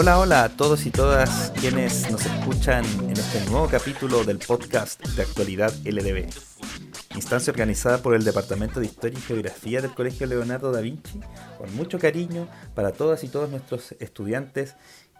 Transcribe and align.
Hola, 0.00 0.18
hola 0.18 0.44
a 0.44 0.48
todos 0.48 0.86
y 0.86 0.90
todas 0.90 1.52
quienes 1.60 2.10
nos 2.10 2.24
escuchan 2.24 2.86
en 3.02 3.10
este 3.10 3.44
nuevo 3.50 3.68
capítulo 3.68 4.24
del 4.24 4.38
podcast 4.38 5.06
de 5.08 5.20
actualidad 5.20 5.74
LDB, 5.84 6.26
instancia 7.16 7.50
organizada 7.50 7.98
por 7.98 8.14
el 8.14 8.24
Departamento 8.24 8.80
de 8.80 8.86
Historia 8.86 9.18
y 9.18 9.20
Geografía 9.20 9.82
del 9.82 9.92
Colegio 9.92 10.26
Leonardo 10.26 10.72
da 10.72 10.80
Vinci, 10.80 11.20
con 11.58 11.76
mucho 11.76 11.98
cariño 11.98 12.48
para 12.74 12.92
todas 12.92 13.24
y 13.24 13.28
todos 13.28 13.50
nuestros 13.50 13.92
estudiantes 14.00 14.74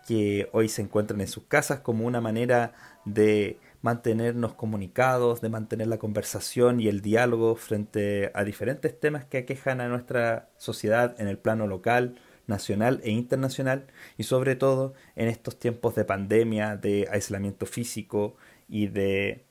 que 0.08 0.48
hoy 0.52 0.70
se 0.70 0.80
encuentran 0.80 1.20
en 1.20 1.28
sus 1.28 1.44
casas 1.44 1.80
como 1.80 2.06
una 2.06 2.22
manera 2.22 2.72
de 3.04 3.58
mantenernos 3.82 4.54
comunicados, 4.54 5.42
de 5.42 5.50
mantener 5.50 5.88
la 5.88 5.98
conversación 5.98 6.80
y 6.80 6.88
el 6.88 7.02
diálogo 7.02 7.54
frente 7.54 8.30
a 8.32 8.44
diferentes 8.44 8.98
temas 8.98 9.26
que 9.26 9.36
aquejan 9.36 9.82
a 9.82 9.88
nuestra 9.88 10.48
sociedad 10.56 11.16
en 11.18 11.28
el 11.28 11.36
plano 11.36 11.66
local, 11.66 12.18
nacional 12.50 13.00
e 13.02 13.10
internacional 13.10 13.86
y 14.18 14.24
sobre 14.24 14.56
todo 14.56 14.92
en 15.16 15.28
estos 15.28 15.58
tiempos 15.58 15.94
de 15.94 16.04
pandemia, 16.04 16.76
de 16.76 17.08
aislamiento 17.10 17.64
físico 17.64 18.36
y 18.68 18.88
de 18.88 19.44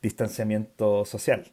distanciamiento 0.00 1.04
social. 1.04 1.50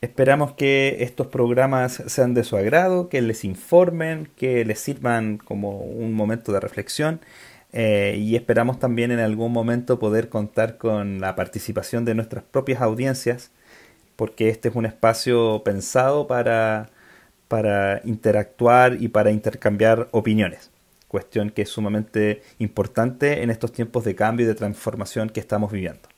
Esperamos 0.00 0.52
que 0.52 1.02
estos 1.02 1.26
programas 1.26 2.02
sean 2.06 2.32
de 2.32 2.44
su 2.44 2.56
agrado, 2.56 3.08
que 3.08 3.20
les 3.20 3.44
informen, 3.44 4.30
que 4.36 4.64
les 4.64 4.78
sirvan 4.80 5.36
como 5.36 5.80
un 5.80 6.14
momento 6.14 6.52
de 6.52 6.60
reflexión 6.60 7.20
eh, 7.72 8.16
y 8.18 8.34
esperamos 8.34 8.78
también 8.78 9.10
en 9.10 9.20
algún 9.20 9.52
momento 9.52 9.98
poder 9.98 10.28
contar 10.28 10.78
con 10.78 11.20
la 11.20 11.36
participación 11.36 12.04
de 12.04 12.14
nuestras 12.14 12.44
propias 12.44 12.80
audiencias, 12.80 13.52
porque 14.16 14.48
este 14.48 14.70
es 14.70 14.74
un 14.74 14.86
espacio 14.86 15.62
pensado 15.64 16.26
para, 16.26 16.90
para 17.50 18.00
interactuar 18.04 19.02
y 19.02 19.08
para 19.08 19.32
intercambiar 19.32 20.06
opiniones, 20.12 20.70
cuestión 21.08 21.50
que 21.50 21.62
es 21.62 21.68
sumamente 21.68 22.42
importante 22.58 23.42
en 23.42 23.50
estos 23.50 23.72
tiempos 23.72 24.04
de 24.04 24.14
cambio 24.14 24.46
y 24.46 24.48
de 24.48 24.54
transformación 24.54 25.30
que 25.30 25.40
estamos 25.40 25.72
viviendo. 25.72 26.08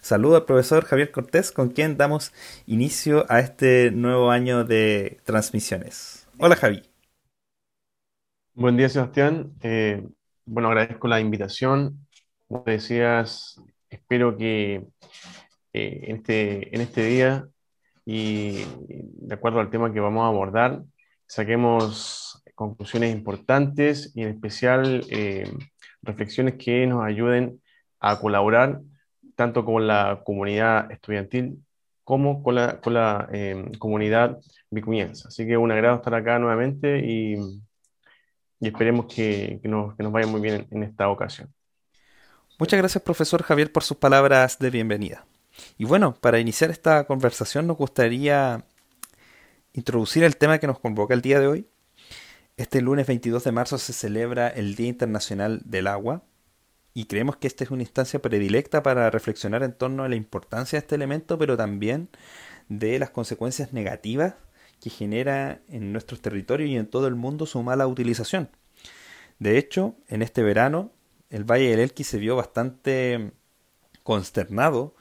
Saludo 0.00 0.34
al 0.34 0.46
profesor 0.46 0.84
Javier 0.84 1.12
Cortés, 1.12 1.52
con 1.52 1.68
quien 1.68 1.96
damos 1.96 2.32
inicio 2.66 3.24
a 3.28 3.38
este 3.38 3.92
nuevo 3.92 4.32
año 4.32 4.64
de 4.64 5.20
transmisiones. 5.22 6.26
Hola 6.38 6.56
Javi. 6.56 6.82
Buen 8.54 8.76
día 8.76 8.88
Sebastián. 8.88 9.52
Eh, 9.62 10.04
bueno, 10.44 10.70
agradezco 10.70 11.06
la 11.06 11.20
invitación. 11.20 12.04
Como 12.48 12.64
decías, 12.66 13.62
espero 13.90 14.36
que 14.36 14.88
eh, 15.72 16.00
este, 16.08 16.74
en 16.74 16.80
este 16.80 17.04
día 17.04 17.48
y 18.04 18.64
de 18.82 19.34
acuerdo 19.34 19.60
al 19.60 19.70
tema 19.70 19.92
que 19.92 20.00
vamos 20.00 20.24
a 20.24 20.28
abordar, 20.28 20.82
saquemos 21.26 22.42
conclusiones 22.54 23.14
importantes 23.14 24.12
y 24.14 24.22
en 24.22 24.28
especial 24.28 25.04
eh, 25.10 25.50
reflexiones 26.02 26.54
que 26.54 26.86
nos 26.86 27.04
ayuden 27.04 27.60
a 28.00 28.18
colaborar 28.18 28.80
tanto 29.36 29.64
con 29.64 29.86
la 29.86 30.22
comunidad 30.24 30.90
estudiantil 30.90 31.64
como 32.04 32.42
con 32.42 32.56
la, 32.56 32.80
con 32.80 32.94
la 32.94 33.28
eh, 33.32 33.70
comunidad 33.78 34.38
vicuñense. 34.70 35.28
Así 35.28 35.46
que 35.46 35.56
un 35.56 35.70
agrado 35.70 35.96
estar 35.96 36.14
acá 36.14 36.38
nuevamente 36.38 36.98
y 36.98 37.36
y 38.60 38.68
esperemos 38.68 39.06
que, 39.06 39.58
nos, 39.64 39.96
vaya 39.96 40.26
muy 40.26 40.40
bien 40.40 40.66
en, 40.70 40.82
esta 40.82 41.08
ocasión. 41.08 41.52
Muchas 42.58 42.78
gracias, 42.78 43.02
profesor 43.02 43.42
Javier, 43.42 43.72
por 43.72 43.82
sus 43.82 43.96
palabras 43.96 44.58
de 44.58 44.70
bienvenida. 44.70 45.24
Y 45.78 45.84
bueno, 45.84 46.14
para 46.14 46.38
iniciar 46.38 46.70
esta 46.70 47.04
conversación 47.04 47.66
nos 47.66 47.76
gustaría 47.76 48.64
introducir 49.72 50.24
el 50.24 50.36
tema 50.36 50.58
que 50.58 50.66
nos 50.66 50.78
convoca 50.78 51.14
el 51.14 51.22
día 51.22 51.40
de 51.40 51.46
hoy. 51.46 51.66
Este 52.56 52.80
lunes 52.80 53.06
22 53.06 53.44
de 53.44 53.52
marzo 53.52 53.78
se 53.78 53.92
celebra 53.92 54.48
el 54.48 54.74
Día 54.74 54.88
Internacional 54.88 55.62
del 55.64 55.86
Agua 55.86 56.22
y 56.92 57.06
creemos 57.06 57.36
que 57.36 57.46
esta 57.46 57.64
es 57.64 57.70
una 57.70 57.82
instancia 57.82 58.20
predilecta 58.20 58.82
para 58.82 59.08
reflexionar 59.10 59.62
en 59.62 59.72
torno 59.72 60.02
a 60.04 60.08
la 60.08 60.16
importancia 60.16 60.78
de 60.78 60.80
este 60.80 60.96
elemento, 60.96 61.38
pero 61.38 61.56
también 61.56 62.08
de 62.68 62.98
las 62.98 63.10
consecuencias 63.10 63.72
negativas 63.72 64.34
que 64.80 64.90
genera 64.90 65.60
en 65.68 65.92
nuestros 65.92 66.20
territorios 66.20 66.70
y 66.70 66.76
en 66.76 66.86
todo 66.86 67.06
el 67.06 67.14
mundo 67.14 67.46
su 67.46 67.62
mala 67.62 67.86
utilización. 67.86 68.50
De 69.38 69.56
hecho, 69.56 69.94
en 70.08 70.22
este 70.22 70.42
verano, 70.42 70.92
el 71.30 71.44
Valle 71.44 71.70
del 71.70 71.80
Elqui 71.80 72.04
se 72.04 72.18
vio 72.18 72.36
bastante 72.36 73.32
consternado 74.02 74.94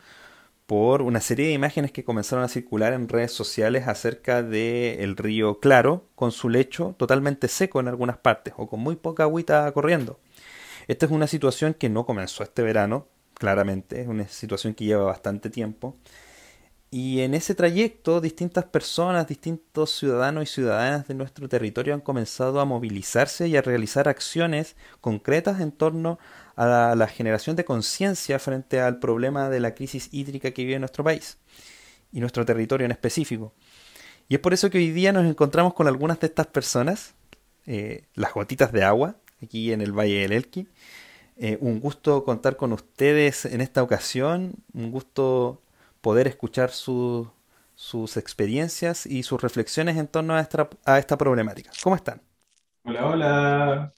por 0.70 1.02
una 1.02 1.20
serie 1.20 1.48
de 1.48 1.54
imágenes 1.54 1.92
que 1.92 2.04
comenzaron 2.04 2.46
a 2.46 2.48
circular 2.48 2.94
en 2.94 3.10
redes 3.10 3.32
sociales 3.32 3.88
acerca 3.88 4.44
del 4.44 5.00
el 5.00 5.18
río 5.18 5.60
Claro, 5.60 6.06
con 6.14 6.32
su 6.32 6.48
lecho 6.48 6.94
totalmente 6.96 7.48
seco 7.48 7.80
en 7.80 7.88
algunas 7.88 8.18
partes 8.18 8.54
o 8.56 8.70
con 8.70 8.80
muy 8.80 8.96
poca 8.96 9.24
agüita 9.24 9.72
corriendo. 9.72 10.20
Esta 10.88 11.08
es 11.08 11.12
una 11.12 11.26
situación 11.26 11.74
que 11.74 11.90
no 11.90 12.06
comenzó 12.06 12.44
este 12.44 12.62
verano, 12.62 13.08
claramente, 13.34 14.00
es 14.02 14.08
una 14.08 14.28
situación 14.28 14.76
que 14.76 14.86
lleva 14.86 15.06
bastante 15.06 15.50
tiempo 15.50 15.96
y 16.92 17.22
en 17.22 17.36
ese 17.36 17.54
trayecto, 17.54 18.20
distintas 18.20 18.66
personas, 18.66 19.28
distintos 19.28 19.92
ciudadanos 19.92 20.44
y 20.44 20.48
ciudadanas 20.48 21.08
de 21.08 21.14
nuestro 21.14 21.48
territorio 21.48 21.94
han 21.94 22.02
comenzado 22.02 22.60
a 22.60 22.66
movilizarse 22.66 23.48
y 23.48 23.56
a 23.56 23.62
realizar 23.62 24.08
acciones 24.08 24.76
concretas 25.00 25.62
en 25.62 25.72
torno 25.72 26.18
a 26.60 26.94
la, 26.94 27.08
generación 27.08 27.56
de 27.56 27.64
conciencia 27.64 28.38
frente 28.38 28.82
al 28.82 29.00
problema 29.00 29.50
de 29.50 29.62
la 29.62 29.74
crisis 29.74 30.10
hídrica 30.12 30.52
que 30.52 30.66
vive 30.66 30.78
nuestro 30.78 31.06
país 31.06 31.38
y 32.12 32.20
nuestro 32.20 32.46
territorio 32.46 32.84
en 32.84 32.92
específico. 32.92 33.54
Y 34.28 34.36
es 34.36 34.42
por 34.42 34.54
eso 34.54 34.70
que 34.70 34.78
hoy 34.78 34.92
día 34.92 35.14
nos 35.14 35.26
encontramos 35.26 35.74
con 35.74 35.88
algunas 35.88 36.20
de 36.20 36.28
estas 36.28 36.48
personas, 36.48 37.16
eh, 37.66 38.04
las 38.14 38.34
gotitas 38.34 38.74
de 38.74 38.84
agua, 38.84 39.16
aquí 39.42 39.72
en 39.72 39.80
el 39.80 39.94
Valle 39.94 40.20
del 40.20 40.34
Elqui. 40.34 40.68
Eh, 41.38 41.58
un 41.62 41.80
gusto 41.80 42.26
contar 42.26 42.58
con 42.58 42.74
ustedes 42.74 43.46
en 43.46 43.62
esta 43.62 43.82
ocasión, 43.82 44.56
un 44.74 44.92
gusto 44.92 45.62
poder 46.02 46.28
escuchar 46.28 46.72
sus 46.72 48.18
experiencias 48.18 49.06
y 49.06 49.24
sus 49.24 49.42
reflexiones 49.42 49.96
en 49.96 50.08
torno 50.08 50.34
a 50.34 50.42
esta, 50.42 50.68
a 50.84 51.00
esta 51.00 51.18
problemática. 51.18 51.72
¿Cómo 51.82 51.96
están? 51.96 52.22
Hola, 52.84 53.06
hola. 53.06 53.94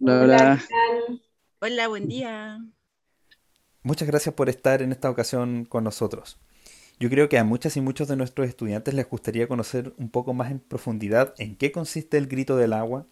Hola, 0.00 0.22
hola. 0.22 0.60
Hola, 1.62 1.88
buen 1.88 2.08
día. 2.08 2.64
Muchas 3.82 4.08
gracias 4.08 4.34
por 4.34 4.48
estar 4.48 4.80
en 4.80 4.92
esta 4.92 5.10
ocasión 5.10 5.66
con 5.66 5.84
nosotros. 5.84 6.38
Yo 6.98 7.10
creo 7.10 7.28
que 7.28 7.36
a 7.36 7.44
muchas 7.44 7.76
y 7.76 7.82
muchos 7.82 8.08
de 8.08 8.16
nuestros 8.16 8.48
estudiantes 8.48 8.94
les 8.94 9.06
gustaría 9.06 9.46
conocer 9.46 9.92
un 9.98 10.08
poco 10.08 10.32
más 10.32 10.50
en 10.50 10.58
profundidad 10.58 11.34
en 11.36 11.56
qué 11.56 11.70
consiste 11.70 12.16
el 12.16 12.28
grito 12.28 12.56
del 12.56 12.72
agua, 12.72 13.04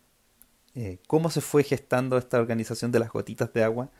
eh, 0.74 0.98
cómo 1.06 1.28
se 1.28 1.42
fue 1.42 1.62
gestando 1.62 2.16
esta 2.16 2.38
organización 2.38 2.90
de 2.90 3.00
las 3.00 3.10
gotitas 3.10 3.52
de 3.52 3.64
agua 3.64 3.90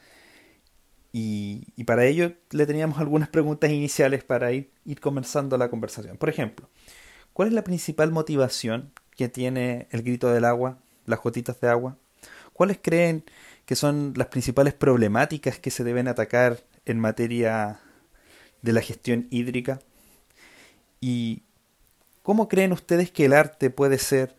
y, 1.13 1.85
para 1.85 2.07
ello 2.07 2.33
le 2.51 2.65
teníamos 2.65 3.01
algunas 3.01 3.29
preguntas 3.29 3.71
iniciales 3.71 4.25
para 4.25 4.53
ir, 4.53 4.71
ir 4.87 4.99
comenzando 4.99 5.59
la 5.59 5.69
conversación. 5.69 6.17
Por 6.17 6.31
ejemplo, 6.31 6.71
¿cuál 7.35 7.49
es 7.49 7.55
la 7.55 7.65
principal 7.65 8.13
motivación 8.13 8.93
que 9.15 9.29
tiene 9.29 9.89
el 9.91 10.03
grito 10.03 10.33
del 10.33 10.47
agua, 10.47 10.79
las 11.05 11.21
gotitas 11.21 11.61
de 11.61 11.69
agua? 11.69 11.99
¿Cuáles 12.55 12.79
creen 12.83 13.25
que 13.69 13.77
son 13.77 14.15
las 14.17 14.29
principales 14.29 14.73
problemáticas 14.73 15.59
que 15.59 15.71
se 15.71 15.85
deben 15.85 16.09
atacar 16.09 16.65
en 16.87 16.99
materia 16.99 17.79
de 18.63 18.73
la 18.73 18.81
gestión 18.81 19.27
hídrica? 19.31 19.79
¿Y 21.03 21.43
cómo 22.23 22.49
creen 22.49 22.73
ustedes 22.73 23.11
que 23.11 23.27
el 23.27 23.35
arte 23.35 23.69
puede 23.69 23.99
ser 23.99 24.35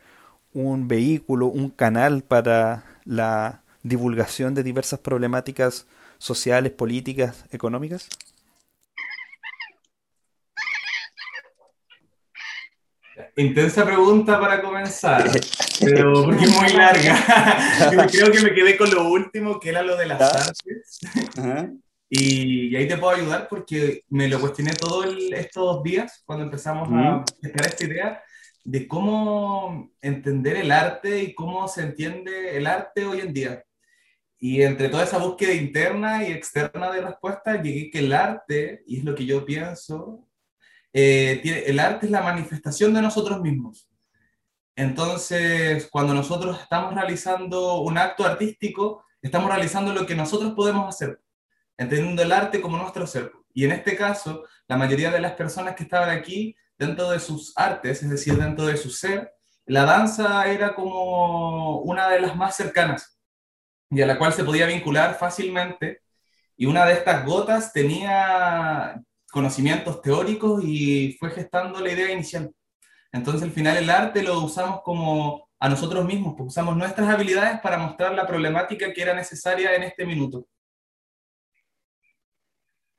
un 0.51 0.87
vehículo, 0.87 1.45
un 1.45 1.69
canal 1.69 2.23
para 2.23 2.83
la 3.05 3.61
divulgación 3.83 4.55
de 4.55 4.63
diversas 4.63 4.97
problemáticas 4.97 5.85
sociales, 6.17 6.71
políticas, 6.71 7.45
económicas? 7.51 8.09
Intensa 13.35 13.85
pregunta 13.85 14.39
para 14.39 14.61
comenzar, 14.61 15.29
pero 15.79 16.25
porque 16.25 16.45
es 16.45 16.55
muy 16.59 16.69
larga. 16.69 18.07
Creo 18.11 18.31
que 18.31 18.41
me 18.41 18.53
quedé 18.53 18.77
con 18.77 18.89
lo 18.91 19.09
último, 19.09 19.59
que 19.59 19.69
era 19.69 19.81
lo 19.81 19.95
de 19.95 20.05
las 20.07 20.21
artes. 20.21 20.99
Y, 22.09 22.75
ahí 22.75 22.87
te 22.87 22.97
puedo 22.97 23.15
ayudar 23.15 23.47
porque 23.47 24.03
me 24.09 24.27
lo 24.27 24.39
cuestioné 24.39 24.73
todos 24.73 25.05
estos 25.31 25.83
días 25.83 26.23
cuando 26.25 26.45
empezamos 26.45 26.89
a 26.91 27.23
crear 27.41 27.67
esta 27.67 27.85
idea 27.85 28.23
de 28.63 28.87
cómo 28.87 29.91
entender 30.01 30.57
el 30.57 30.71
arte 30.71 31.23
y 31.23 31.33
cómo 31.33 31.67
se 31.67 31.81
entiende 31.81 32.57
el 32.57 32.67
arte 32.67 33.05
hoy 33.05 33.19
en 33.19 33.33
día. 33.33 33.63
Y 34.37 34.61
entre 34.61 34.89
toda 34.89 35.03
esa 35.03 35.17
búsqueda 35.17 35.53
interna 35.53 36.27
y 36.27 36.31
externa 36.31 36.91
de 36.91 37.01
respuestas, 37.01 37.61
llegué 37.61 37.91
que 37.91 37.99
el 37.99 38.13
arte, 38.13 38.83
y 38.87 38.99
es 38.99 39.03
lo 39.03 39.13
que 39.13 39.25
yo 39.25 39.45
pienso, 39.45 40.28
eh, 40.93 41.63
el 41.67 41.79
arte 41.79 42.05
es 42.05 42.11
la 42.11 42.21
manifestación 42.21 42.93
de 42.93 43.01
nosotros 43.01 43.41
mismos. 43.41 43.89
Entonces, 44.75 45.87
cuando 45.91 46.13
nosotros 46.13 46.59
estamos 46.61 46.93
realizando 46.93 47.81
un 47.81 47.97
acto 47.97 48.25
artístico, 48.25 49.03
estamos 49.21 49.49
realizando 49.49 49.93
lo 49.93 50.05
que 50.05 50.15
nosotros 50.15 50.53
podemos 50.53 50.87
hacer, 50.87 51.21
entendiendo 51.77 52.21
el 52.21 52.31
arte 52.31 52.61
como 52.61 52.77
nuestro 52.77 53.05
ser. 53.05 53.31
Y 53.53 53.65
en 53.65 53.73
este 53.73 53.95
caso, 53.95 54.45
la 54.67 54.77
mayoría 54.77 55.11
de 55.11 55.19
las 55.19 55.33
personas 55.33 55.75
que 55.75 55.83
estaban 55.83 56.09
aquí, 56.09 56.55
dentro 56.77 57.09
de 57.09 57.19
sus 57.19 57.51
artes, 57.57 58.01
es 58.01 58.09
decir, 58.09 58.35
dentro 58.37 58.65
de 58.65 58.77
su 58.77 58.89
ser, 58.89 59.33
la 59.65 59.83
danza 59.83 60.47
era 60.49 60.73
como 60.73 61.81
una 61.81 62.09
de 62.09 62.21
las 62.21 62.35
más 62.35 62.55
cercanas 62.55 63.19
y 63.91 64.01
a 64.01 64.07
la 64.07 64.17
cual 64.17 64.33
se 64.33 64.43
podía 64.43 64.65
vincular 64.65 65.15
fácilmente. 65.15 66.03
Y 66.55 66.65
una 66.65 66.85
de 66.85 66.93
estas 66.93 67.25
gotas 67.25 67.73
tenía 67.73 69.01
conocimientos 69.29 70.01
teóricos 70.01 70.63
y 70.63 71.15
fue 71.19 71.31
gestando 71.31 71.79
la 71.79 71.91
idea 71.91 72.11
inicial. 72.11 72.51
Entonces 73.11 73.43
al 73.43 73.51
final 73.51 73.77
el 73.77 73.89
arte 73.89 74.23
lo 74.23 74.39
usamos 74.39 74.81
como 74.83 75.49
a 75.59 75.69
nosotros 75.69 76.05
mismos, 76.05 76.35
porque 76.35 76.49
usamos 76.49 76.77
nuestras 76.77 77.09
habilidades 77.09 77.59
para 77.59 77.77
mostrar 77.77 78.13
la 78.13 78.25
problemática 78.25 78.93
que 78.93 79.01
era 79.01 79.13
necesaria 79.13 79.75
en 79.75 79.83
este 79.83 80.05
minuto. 80.05 80.47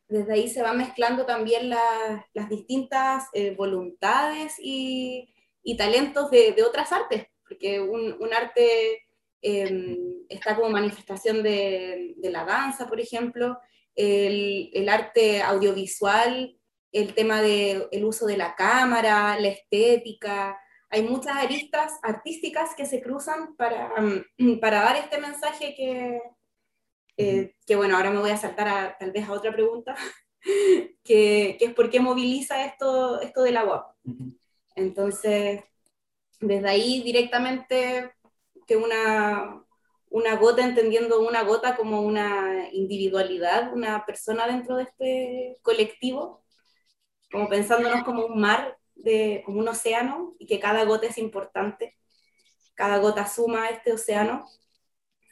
Desde 0.09 0.33
ahí 0.33 0.49
se 0.49 0.63
van 0.63 0.77
mezclando 0.77 1.25
también 1.25 1.71
las 1.71 2.49
distintas 2.49 3.29
eh, 3.33 3.55
voluntades 3.55 4.55
y, 4.59 5.33
y 5.63 5.77
talentos 5.77 6.31
de, 6.31 6.55
otras 6.67 6.93
artes, 6.93 7.27
porque 7.47 7.81
un, 7.81 8.33
arte 8.33 9.05
eh, 9.43 9.99
está 10.29 10.57
como 10.57 10.71
manifestación 10.71 11.43
de, 11.43 12.15
la 12.23 12.45
danza, 12.45 12.87
por 12.87 13.01
ejemplo, 13.01 13.59
el, 14.01 14.71
el 14.73 14.89
arte 14.89 15.43
audiovisual, 15.43 16.57
el 16.93 17.15
tema 17.15 17.41
del 17.43 17.87
el 17.93 18.05
uso 18.05 18.27
de 18.27 18.37
la 18.37 18.55
cámara, 18.55 19.39
la 19.39 19.49
estética, 19.49 20.59
hay 20.91 21.03
muchas 21.03 21.37
aristas 21.37 21.93
artísticas 22.03 22.75
que 22.77 22.85
se 22.85 23.01
cruzan 23.01 23.55
para, 23.57 23.93
mm, 24.39 24.59
para 24.59 24.83
dar 24.83 24.97
este 24.97 25.19
mensaje 25.19 25.75
que, 25.77 26.21
eh, 27.17 27.55
que, 27.65 27.77
bueno, 27.77 27.97
ahora 27.97 28.11
me 28.11 28.19
voy 28.19 28.31
a 28.31 28.37
saltar 28.37 28.69
a, 28.69 28.99
tal 28.99 29.13
vez 29.13 29.29
a 29.29 29.33
otra 29.33 29.53
pregunta, 29.53 29.95
que, 31.05 31.57
que, 31.59 31.65
es 31.65 31.75
por 31.75 31.91
qué 31.91 32.01
moviliza 32.01 32.65
esto, 32.65 33.21
esto 33.21 33.43
del 33.43 33.57
agua. 33.57 33.95
Entonces, 34.75 35.63
desde 36.41 36.69
ahí 36.69 37.03
directamente 37.03 38.13
que 38.67 38.77
una, 38.77 39.65
una 40.11 40.37
gota, 40.37 40.65
entendiendo 40.65 41.21
una 41.27 41.43
gota 41.45 41.77
como 41.77 42.03
una 42.03 42.69
individualidad, 42.73 43.73
una 43.73 44.05
persona 44.05 44.47
dentro 44.47 44.77
de 44.77 44.83
este 44.83 45.59
colectivo, 45.63 46.45
como 47.31 47.49
pensándonos 47.49 48.05
como 48.05 48.27
un 48.27 48.41
mar 48.41 48.77
de, 48.97 49.43
como 49.47 49.61
un 49.61 49.69
océano 49.69 50.35
y 50.39 50.47
que 50.47 50.61
cada 50.61 50.85
gota 50.85 51.07
es 51.07 51.17
importante, 51.19 51.97
cada 52.75 52.99
gota 52.99 53.27
suma 53.27 53.65
a 53.65 53.69
este 53.71 53.93
océano, 53.93 54.47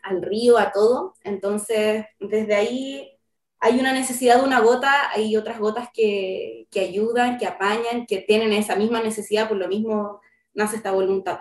al 0.02 0.22
río, 0.22 0.58
a 0.58 0.72
todo. 0.72 1.14
Entonces, 1.24 2.06
desde 2.20 2.54
ahí 2.54 3.18
hay 3.60 3.80
una 3.80 3.92
necesidad 3.92 4.38
de 4.38 4.44
una 4.46 4.60
gota, 4.60 5.10
hay 5.10 5.36
otras 5.36 5.58
gotas 5.58 5.88
que, 5.92 6.68
que 6.70 6.80
ayudan, 6.80 7.38
que 7.38 7.46
apañan, 7.46 8.06
que 8.06 8.18
tienen 8.18 8.52
esa 8.52 8.76
misma 8.76 9.02
necesidad, 9.02 9.48
por 9.48 9.56
lo 9.56 9.68
mismo 9.68 10.20
nace 10.54 10.76
esta 10.76 10.92
voluntad. 10.92 11.40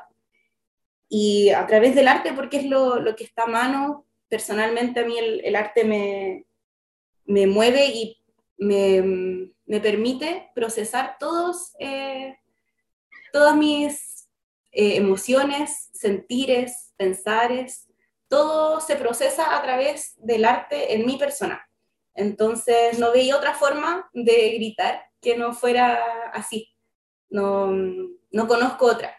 Y 1.10 1.50
a 1.50 1.66
través 1.68 1.96
del 1.96 2.08
arte, 2.08 2.34
porque 2.34 2.58
es 2.58 2.66
lo, 2.66 3.00
lo 3.00 3.16
que 3.16 3.24
está 3.24 3.44
a 3.44 3.48
mano, 3.48 4.06
personalmente 4.28 5.00
a 5.00 5.06
mí 5.06 5.18
el, 5.18 5.56
arte 5.56 5.84
me, 5.86 6.46
me 7.26 7.48
mueve 7.48 7.86
y 7.86 8.18
me, 8.58 9.52
me 9.66 9.80
permite 9.80 10.50
procesar 10.54 11.18
todos, 11.20 11.74
eh, 11.80 12.38
todas 13.32 13.56
mis 13.56 14.28
eh, 14.72 14.98
emociones, 14.98 15.90
sentires, 15.94 16.94
pensares, 16.98 17.88
todo 18.28 18.82
se 18.82 18.96
procesa 18.96 19.58
a 19.58 19.62
través 19.62 20.14
del 20.18 20.46
arte 20.46 20.94
en 20.94 21.06
mi 21.06 21.18
persona. 21.18 21.68
Entonces 22.14 23.00
no 23.00 23.12
veía 23.12 23.38
otra 23.38 23.54
forma 23.54 24.10
de 24.14 24.52
gritar 24.56 25.04
que 25.22 25.38
no 25.38 25.54
fuera 25.54 26.30
así. 26.34 26.74
No, 27.30 27.72
no 27.72 28.48
conozco 28.48 28.86
otra. 28.86 29.17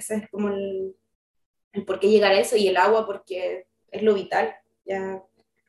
Ese 0.00 0.14
es 0.14 0.30
como 0.30 0.48
el, 0.48 0.96
el 1.74 1.84
por 1.84 2.00
qué 2.00 2.08
llegar 2.08 2.32
a 2.32 2.40
eso 2.40 2.56
y 2.56 2.66
el 2.68 2.78
agua 2.78 3.04
porque 3.04 3.66
es 3.90 4.02
lo 4.02 4.14
vital. 4.14 4.56
Ya 4.86 5.22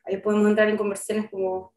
ahí 0.04 0.16
podemos 0.16 0.48
entrar 0.48 0.70
en 0.70 0.78
conversaciones 0.78 1.30
como 1.30 1.74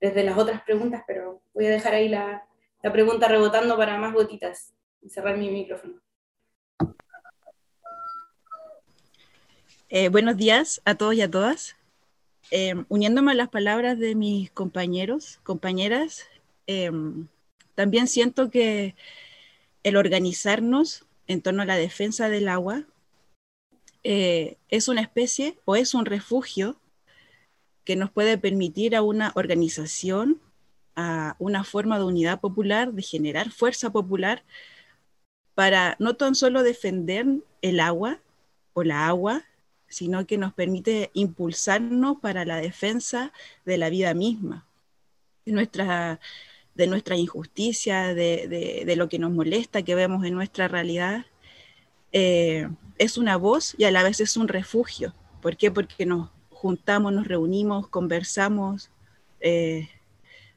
desde 0.00 0.24
las 0.24 0.38
otras 0.38 0.62
preguntas, 0.62 1.02
pero 1.06 1.42
voy 1.52 1.66
a 1.66 1.70
dejar 1.70 1.92
ahí 1.92 2.08
la, 2.08 2.46
la 2.82 2.92
pregunta 2.92 3.28
rebotando 3.28 3.76
para 3.76 3.98
más 3.98 4.14
gotitas 4.14 4.72
y 5.02 5.10
cerrar 5.10 5.36
mi 5.36 5.50
micrófono. 5.50 6.00
Eh, 9.90 10.08
buenos 10.08 10.38
días 10.38 10.80
a 10.86 10.94
todos 10.94 11.14
y 11.14 11.20
a 11.20 11.30
todas. 11.30 11.76
Eh, 12.50 12.74
uniéndome 12.88 13.32
a 13.32 13.34
las 13.34 13.50
palabras 13.50 13.98
de 13.98 14.14
mis 14.14 14.50
compañeros, 14.50 15.40
compañeras, 15.42 16.26
eh, 16.66 16.90
también 17.74 18.08
siento 18.08 18.50
que 18.50 18.94
el 19.82 19.96
organizarnos 19.98 21.07
en 21.28 21.42
torno 21.42 21.62
a 21.62 21.66
la 21.66 21.76
defensa 21.76 22.28
del 22.28 22.48
agua 22.48 22.84
eh, 24.02 24.56
es 24.70 24.88
una 24.88 25.02
especie 25.02 25.58
o 25.64 25.76
es 25.76 25.94
un 25.94 26.06
refugio 26.06 26.80
que 27.84 27.96
nos 27.96 28.10
puede 28.10 28.38
permitir 28.38 28.96
a 28.96 29.02
una 29.02 29.32
organización, 29.34 30.40
a 30.96 31.36
una 31.38 31.64
forma 31.64 31.98
de 31.98 32.04
unidad 32.04 32.40
popular, 32.40 32.92
de 32.92 33.02
generar 33.02 33.50
fuerza 33.50 33.90
popular 33.90 34.44
para 35.54 35.96
no 35.98 36.16
tan 36.16 36.34
solo 36.34 36.62
defender 36.62 37.26
el 37.62 37.80
agua 37.80 38.20
o 38.72 38.82
la 38.82 39.06
agua, 39.06 39.44
sino 39.88 40.26
que 40.26 40.38
nos 40.38 40.52
permite 40.54 41.10
impulsarnos 41.14 42.18
para 42.20 42.44
la 42.44 42.56
defensa 42.56 43.32
de 43.64 43.78
la 43.78 43.90
vida 43.90 44.14
misma, 44.14 44.66
nuestra, 45.46 46.20
de 46.78 46.86
nuestra 46.86 47.16
injusticia, 47.16 48.14
de, 48.14 48.84
de, 48.86 48.96
lo 48.96 49.08
que 49.08 49.18
nos 49.18 49.32
molesta, 49.32 49.82
que 49.82 49.96
vemos 49.96 50.24
en 50.24 50.32
nuestra 50.32 50.68
realidad. 50.68 51.26
Eh, 52.12 52.68
es 52.98 53.18
una 53.18 53.36
voz 53.36 53.74
y 53.76 53.84
a 53.84 53.90
la 53.90 54.04
vez 54.04 54.20
es 54.20 54.36
un 54.36 54.46
refugio. 54.46 55.12
¿Por 55.42 55.56
qué? 55.56 55.72
Porque 55.72 56.06
nos 56.06 56.30
juntamos, 56.50 57.12
nos 57.12 57.26
reunimos, 57.26 57.88
conversamos, 57.88 58.90
eh, 59.40 59.88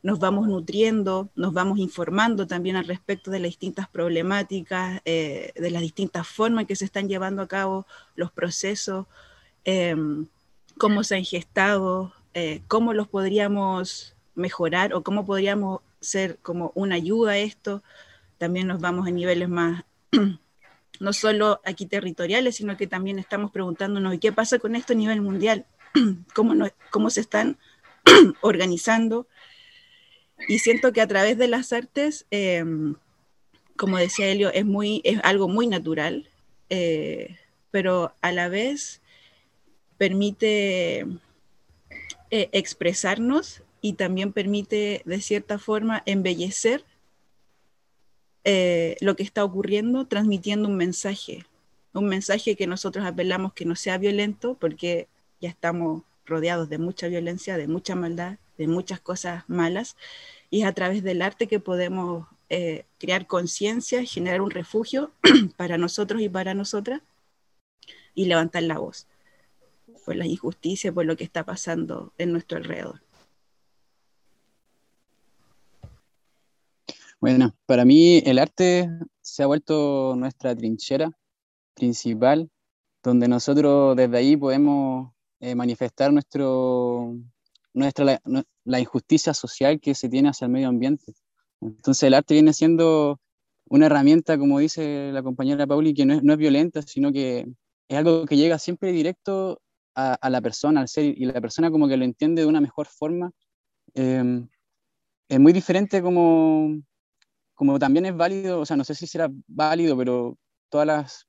nos 0.03 0.19
vamos 0.19 0.48
nutriendo, 0.48 1.29
nos 1.36 1.53
vamos 1.53 1.79
informando 1.79 2.45
también 2.45 2.75
al 2.75 2.86
respecto 2.86 3.31
de 3.31 3.39
las 3.39 3.50
distintas 3.50 3.89
problemáticas, 3.89 5.01
eh, 5.05 5.51
de 5.55 5.72
las 5.72 5.81
distintas 5.81 6.27
formas 6.27 6.67
que 6.67 6.75
se 6.75 6.86
están 6.86 7.10
llevando 7.10 7.41
a 7.41 7.48
cabo 7.48 7.88
los 8.15 8.31
procesos, 8.31 9.07
cómo 10.77 11.03
se 11.03 11.15
han 11.15 11.25
gestado, 11.25 12.13
cómo 12.67 12.93
los 12.93 13.07
podríamos 13.07 14.15
mejorar 14.36 14.93
o 14.93 15.03
cómo 15.03 15.25
podríamos 15.25 15.81
ser 16.01 16.38
como 16.39 16.72
una 16.75 16.96
ayuda 16.96 17.31
a 17.31 17.38
esto. 17.38 17.84
También 18.38 18.67
nos 18.67 18.81
vamos 18.81 19.08
a 19.08 19.12
niveles 19.12 19.48
más 19.48 19.86
no 21.00 21.13
solo 21.13 21.62
aquí 21.65 21.86
territoriales, 21.86 22.58
sino 22.58 22.77
que 22.77 22.88
también 22.88 23.17
estamos 23.20 23.51
preguntándonos, 23.51 24.20
¿qué 24.20 24.31
pasa 24.31 24.60
con 24.60 24.75
esto 24.75 24.93
a 24.93 24.96
nivel 24.96 25.22
mundial? 25.22 25.65
cómo, 26.36 26.53
cómo 26.89 27.10
se 27.10 27.22
están 27.22 27.58
organizando. 28.41 29.27
Y 30.48 30.60
siento 30.60 30.91
que 30.93 31.01
a 31.01 31.08
través 31.08 31.38
de 31.38 31.48
las 31.48 31.74
artes, 31.74 32.25
eh, 32.31 32.63
como 33.77 33.98
decía 33.98 34.27
Helio, 34.27 34.51
es, 34.51 34.65
muy, 34.65 35.01
es 35.03 35.20
algo 35.24 35.48
muy 35.48 35.67
natural, 35.67 36.29
eh, 36.70 37.38
pero 37.72 38.13
a 38.22 38.31
la 38.31 38.48
vez 38.48 39.01
permite 39.98 41.08
eh, 42.29 42.50
expresarnos 42.51 43.63
y 43.81 43.93
también 43.93 44.31
permite, 44.31 45.01
de 45.05 45.21
cierta 45.21 45.57
forma, 45.57 46.03
embellecer 46.05 46.85
eh, 48.43 48.95
lo 49.01 49.15
que 49.15 49.23
está 49.23 49.43
ocurriendo, 49.43 50.07
transmitiendo 50.07 50.67
un 50.67 50.77
mensaje, 50.77 51.45
un 51.93 52.07
mensaje 52.07 52.55
que 52.55 52.67
nosotros 52.67 53.05
apelamos 53.05 53.53
que 53.53 53.65
no 53.65 53.75
sea 53.75 53.97
violento, 53.97 54.55
porque 54.59 55.07
ya 55.39 55.50
estamos 55.50 56.03
rodeados 56.25 56.69
de 56.69 56.77
mucha 56.77 57.07
violencia, 57.07 57.57
de 57.57 57.67
mucha 57.67 57.95
maldad, 57.95 58.38
de 58.57 58.67
muchas 58.67 59.00
cosas 59.00 59.43
malas, 59.47 59.97
y 60.50 60.61
es 60.61 60.67
a 60.67 60.73
través 60.73 61.03
del 61.03 61.21
arte 61.21 61.47
que 61.47 61.59
podemos 61.59 62.27
eh, 62.50 62.85
crear 63.00 63.27
conciencia, 63.27 64.03
generar 64.05 64.41
un 64.41 64.51
refugio 64.51 65.11
para 65.57 65.77
nosotros 65.77 66.21
y 66.21 66.29
para 66.29 66.53
nosotras, 66.53 67.01
y 68.13 68.25
levantar 68.25 68.63
la 68.63 68.77
voz 68.77 69.07
por 70.05 70.15
la 70.15 70.25
injusticia, 70.25 70.91
por 70.91 71.05
lo 71.05 71.15
que 71.15 71.23
está 71.23 71.45
pasando 71.45 72.13
en 72.17 72.31
nuestro 72.31 72.57
alrededor. 72.57 73.01
Bueno, 77.21 77.55
para 77.67 77.85
mí 77.85 78.17
el 78.25 78.39
arte 78.39 78.89
se 79.21 79.43
ha 79.43 79.45
vuelto 79.45 80.15
nuestra 80.15 80.55
trinchera 80.55 81.11
principal, 81.75 82.49
donde 83.03 83.27
nosotros 83.27 83.95
desde 83.95 84.17
ahí 84.17 84.35
podemos 84.35 85.13
eh, 85.39 85.53
manifestar 85.53 86.11
nuestro, 86.11 87.15
nuestra, 87.73 88.05
la, 88.05 88.21
la, 88.63 88.79
injusticia 88.79 89.35
social 89.35 89.79
que 89.79 89.93
se 89.93 90.09
tiene 90.09 90.29
hacia 90.29 90.45
el 90.45 90.51
medio 90.51 90.69
ambiente. 90.69 91.13
Entonces 91.61 92.03
el 92.03 92.15
arte 92.15 92.33
viene 92.33 92.53
siendo 92.53 93.19
una 93.69 93.85
herramienta, 93.85 94.39
como 94.39 94.57
dice 94.57 95.11
la 95.13 95.21
compañera 95.21 95.67
Pauli, 95.67 95.93
que 95.93 96.07
no 96.07 96.15
es, 96.15 96.23
no 96.23 96.33
es 96.33 96.39
violenta, 96.39 96.81
sino 96.81 97.11
que 97.11 97.45
es 97.87 97.97
algo 97.97 98.25
que 98.25 98.35
llega 98.35 98.57
siempre 98.57 98.91
directo 98.91 99.61
a, 99.93 100.15
a, 100.15 100.29
la 100.31 100.41
persona, 100.41 100.81
al 100.81 100.87
ser, 100.87 101.05
y 101.05 101.25
la 101.25 101.39
persona 101.39 101.69
como 101.69 101.87
que 101.87 101.97
lo 101.97 102.05
entiende 102.05 102.41
de 102.41 102.47
una 102.47 102.61
mejor 102.61 102.87
forma. 102.87 103.31
Eh, 103.93 104.43
es 105.29 105.39
muy 105.39 105.53
diferente 105.53 106.01
como, 106.01 106.81
como 107.62 107.77
también 107.77 108.08
es 108.08 108.18
válido, 108.18 108.60
o 108.62 108.65
sea, 108.65 108.75
no 108.75 108.84
sé 108.84 108.96
si 108.96 109.06
será 109.06 109.30
válido, 109.46 109.96
pero 109.96 110.36
todas 110.70 110.88
las 110.88 111.27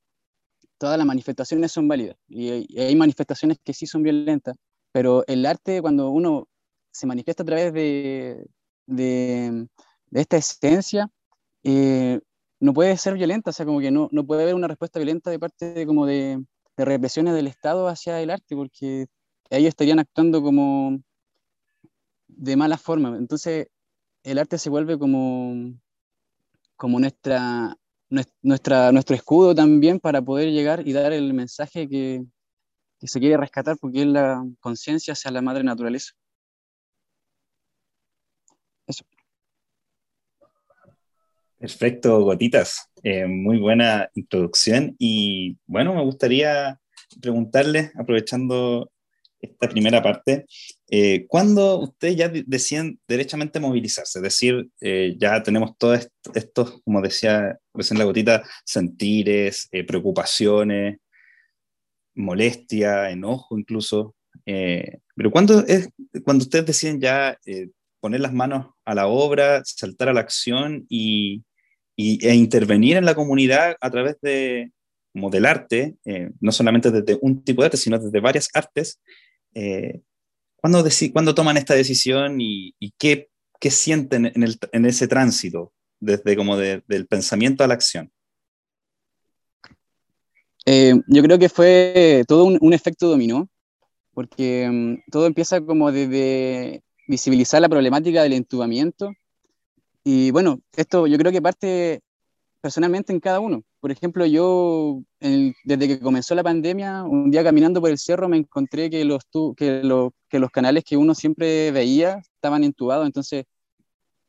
todas 0.79 0.97
las 0.97 1.05
manifestaciones 1.05 1.71
son 1.71 1.87
válidas 1.87 2.17
y, 2.27 2.49
hay 2.79 2.95
manifestaciones 2.95 3.59
que 3.63 3.71
sí 3.71 3.85
son 3.85 4.01
violentas, 4.01 4.55
pero 4.91 5.23
el 5.27 5.45
arte 5.45 5.79
cuando 5.79 6.09
uno 6.09 6.47
se 6.91 7.05
manifiesta 7.05 7.43
a 7.43 7.45
través 7.45 7.71
de, 7.71 8.47
de, 8.87 9.67
esta 10.11 10.37
esencia, 10.37 11.07
eh, 11.61 12.19
no 12.59 12.73
puede 12.73 12.97
ser 12.97 13.13
violenta, 13.13 13.51
o 13.51 13.53
sea, 13.53 13.67
como 13.67 13.79
que 13.79 13.91
no, 13.91 14.09
no 14.11 14.25
puede 14.25 14.41
haber 14.41 14.55
una 14.55 14.67
respuesta 14.67 14.97
violenta 14.97 15.29
de 15.29 15.37
parte 15.37 15.71
de, 15.71 15.85
como 15.85 16.07
de, 16.07 16.43
de 16.77 16.85
represiones 16.85 17.35
del 17.35 17.45
Estado 17.45 17.87
hacia 17.87 18.19
el 18.19 18.31
arte, 18.31 18.55
porque 18.55 19.05
ellos 19.51 19.69
estarían 19.69 19.99
actuando 19.99 20.41
como 20.41 20.99
de 22.27 22.55
mala 22.55 22.79
forma. 22.79 23.15
Entonces, 23.19 23.67
el 24.23 24.39
arte 24.39 24.57
se 24.57 24.71
vuelve 24.71 24.97
como, 24.97 25.75
como 26.75 26.99
nuestra, 26.99 27.75
nuestra, 28.41 28.91
nuestro 28.91 29.15
escudo 29.15 29.55
también 29.55 29.99
para 29.99 30.21
poder 30.21 30.49
llegar 30.51 30.87
y 30.87 30.93
dar 30.93 31.13
el 31.13 31.33
mensaje 31.33 31.87
que, 31.87 32.23
se 33.01 33.19
quiere 33.19 33.35
rescatar, 33.35 33.77
porque 33.77 34.01
es 34.01 34.07
la 34.07 34.45
conciencia 34.61 35.11
hacia 35.11 35.29
la 35.29 35.41
madre 35.41 35.63
naturaleza. 35.63 36.13
Eso. 38.87 39.03
Perfecto, 41.57 42.21
Gotitas. 42.21 42.89
Eh, 43.03 43.25
muy 43.25 43.59
buena 43.59 44.09
introducción. 44.13 44.95
Y 44.99 45.57
bueno, 45.65 45.93
me 45.93 46.03
gustaría 46.03 46.79
preguntarles, 47.21 47.91
aprovechando 47.97 48.89
esta 49.43 49.67
primera 49.67 50.01
parte, 50.01 50.45
eh, 50.89 51.25
¿cuándo 51.27 51.79
ustedes 51.79 52.15
ya 52.15 52.29
deciden 52.29 52.99
derechamente 53.07 53.59
movilizarse? 53.59 54.19
Es 54.19 54.23
decir, 54.23 54.69
eh, 54.81 55.15
ya 55.19 55.43
tenemos 55.43 55.77
todos 55.77 56.09
estos, 56.33 56.81
como 56.83 57.01
decía 57.01 57.57
recién 57.73 57.99
la 57.99 58.05
gotita, 58.05 58.43
sentires, 58.65 59.67
eh, 59.71 59.83
preocupaciones, 59.83 60.97
molestia, 62.15 63.09
enojo 63.09 63.57
incluso. 63.57 64.15
pero 64.45 65.31
¿cuándo 65.31 65.63
es 65.67 65.89
cuando 66.23 66.43
ustedes 66.43 66.65
deciden 66.65 66.99
ya 66.99 67.37
poner 67.99 68.19
las 68.21 68.33
manos 68.33 68.67
a 68.85 68.95
la 68.95 69.07
obra, 69.07 69.61
saltar 69.65 70.09
a 70.09 70.13
la 70.13 70.21
acción 70.21 70.85
y, 70.89 71.43
e 71.97 72.35
intervenir 72.35 72.97
en 72.97 73.05
la 73.05 73.15
comunidad 73.15 73.75
a 73.79 73.89
través 73.91 74.17
de, 74.21 74.71
como 75.13 75.29
no 76.39 76.51
solamente 76.51 76.91
desde 76.91 77.17
un 77.21 77.43
tipo 77.43 77.61
de 77.61 77.67
arte, 77.67 77.77
sino 77.77 77.99
desde 77.99 78.19
varias 78.19 78.49
artes, 78.53 78.99
eh, 79.53 80.01
¿cuándo, 80.55 81.35
toman 81.35 81.57
esta 81.57 81.73
decisión 81.73 82.37
y, 82.39 82.73
qué, 82.97 83.29
sienten 83.69 84.31
en, 84.33 84.85
ese 84.85 85.07
tránsito, 85.07 85.73
desde 85.99 86.35
como 86.35 86.57
del 86.57 87.07
pensamiento 87.07 87.63
a 87.63 87.67
la 87.67 87.73
acción? 87.73 88.11
Eh, 90.65 90.93
yo 91.07 91.23
creo 91.23 91.39
que 91.39 91.49
fue 91.49 92.23
todo 92.27 92.45
un, 92.45 92.73
efecto 92.73 93.07
dominó, 93.07 93.49
porque 94.13 94.69
mm, 94.69 95.11
todo 95.11 95.27
empieza 95.27 95.61
como 95.61 95.91
desde 95.91 96.81
visibilizar 97.07 97.61
la 97.61 97.69
problemática 97.69 98.23
del 98.23 98.33
entubamiento. 98.33 99.11
Y 100.03 100.31
bueno, 100.31 100.61
esto 100.75 101.07
yo 101.07 101.17
creo 101.17 101.31
que 101.31 101.41
parte 101.41 102.01
personalmente 102.63 103.11
en 103.11 103.19
cada 103.19 103.41
uno. 103.41 103.61
Por 103.81 103.91
ejemplo, 103.91 104.25
yo 104.25 105.03
desde 105.19 105.85
que 105.85 105.99
comenzó 105.99 106.33
la 106.33 106.43
pandemia, 106.43 107.03
un 107.03 107.29
día 107.29 107.43
caminando 107.43 107.81
por 107.81 107.89
el 107.89 107.97
cerro 107.97 108.29
me 108.29 108.37
encontré 108.37 108.89
que 108.89 109.03
los, 109.03 109.21
que, 109.57 109.81
los 109.83 110.49
canales 110.49 110.85
que 110.85 110.95
uno 110.95 111.13
siempre 111.13 111.71
veía 111.71 112.21
estaban 112.35 112.63
entubados, 112.63 113.05
entonces 113.05 113.43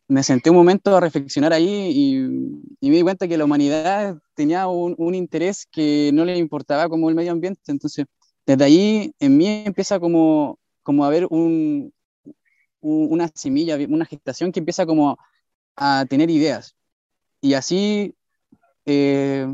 me 0.08 0.24
senté 0.24 0.50
un 0.50 0.56
momento 0.56 0.96
a 0.96 1.00
reflexionar 1.00 1.52
ahí 1.52 1.92
y, 2.80 2.88
me 2.88 2.96
di 2.96 3.02
cuenta 3.02 3.28
que 3.28 3.38
la 3.38 3.44
humanidad 3.44 4.18
tenía 4.34 4.66
un, 4.66 4.96
un, 4.98 5.14
interés 5.14 5.66
que 5.70 6.10
no 6.12 6.24
le 6.24 6.36
importaba 6.36 6.88
como 6.88 7.08
el 7.08 7.14
medio 7.14 7.30
ambiente, 7.30 7.60
entonces 7.68 8.04
desde 8.44 8.64
ahí 8.64 9.14
en 9.20 9.36
mí 9.36 9.62
empieza 9.64 10.00
como, 10.00 10.58
como 10.82 11.04
a 11.04 11.06
haber 11.06 11.26
un, 11.30 11.94
una 12.80 13.28
semilla, 13.32 13.78
una 13.88 14.06
gestación 14.06 14.50
que 14.50 14.58
empieza 14.58 14.86
como 14.86 15.18
a 15.76 16.04
tener 16.10 16.30
ideas. 16.30 16.74
Y 17.40 17.54
así 17.54 18.16
eh, 18.86 19.46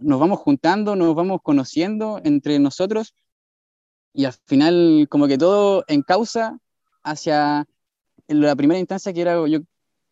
nos 0.00 0.20
vamos 0.20 0.38
juntando, 0.38 0.96
nos 0.96 1.14
vamos 1.14 1.40
conociendo 1.42 2.20
entre 2.24 2.58
nosotros 2.58 3.14
y 4.12 4.24
al 4.24 4.32
final 4.32 5.06
como 5.10 5.28
que 5.28 5.38
todo 5.38 5.84
en 5.88 6.02
causa 6.02 6.58
hacia 7.02 7.66
la 8.28 8.56
primera 8.56 8.80
instancia 8.80 9.12
que 9.12 9.20
era, 9.20 9.46
yo 9.46 9.60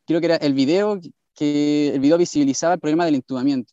creo 0.07 0.21
que 0.21 0.27
era 0.27 0.37
el 0.37 0.55
video, 0.55 1.01
que 1.35 1.89
el 1.95 2.01
video 2.01 2.19
visibilizaba 2.19 2.75
el 2.75 2.81
problema 2.81 3.05
del 3.07 3.17
entubamiento. 3.17 3.73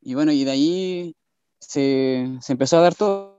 Y 0.00 0.14
bueno, 0.14 0.32
y 0.32 0.44
de 0.44 0.50
ahí 0.50 1.16
se, 1.58 2.38
se 2.40 2.52
empezó 2.52 2.78
a 2.78 2.82
dar 2.82 2.94
todo. 2.94 3.32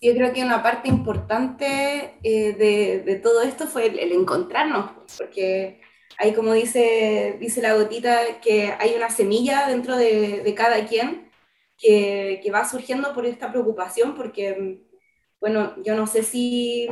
Yo 0.00 0.14
creo 0.14 0.32
que 0.32 0.44
una 0.44 0.62
parte 0.62 0.88
importante 0.88 2.18
eh, 2.22 2.52
de, 2.54 3.02
de, 3.04 3.16
todo 3.16 3.42
esto 3.42 3.66
fue 3.66 3.86
el, 3.86 3.98
el 3.98 4.12
encontrarnos, 4.12 4.90
porque 5.16 5.80
Ahí 6.18 6.34
como 6.34 6.52
dice, 6.52 7.36
dice 7.40 7.62
la 7.62 7.74
gotita, 7.74 8.40
que 8.40 8.74
hay 8.78 8.94
una 8.94 9.10
semilla 9.10 9.66
dentro 9.68 9.96
de, 9.96 10.42
de 10.42 10.54
cada 10.54 10.86
quien 10.86 11.30
que, 11.78 12.40
que, 12.42 12.50
va 12.50 12.68
surgiendo 12.68 13.14
por 13.14 13.26
esta 13.26 13.50
preocupación, 13.50 14.14
porque, 14.14 14.84
bueno, 15.40 15.74
yo 15.84 15.96
no 15.96 16.06
sé 16.06 16.22
si, 16.22 16.88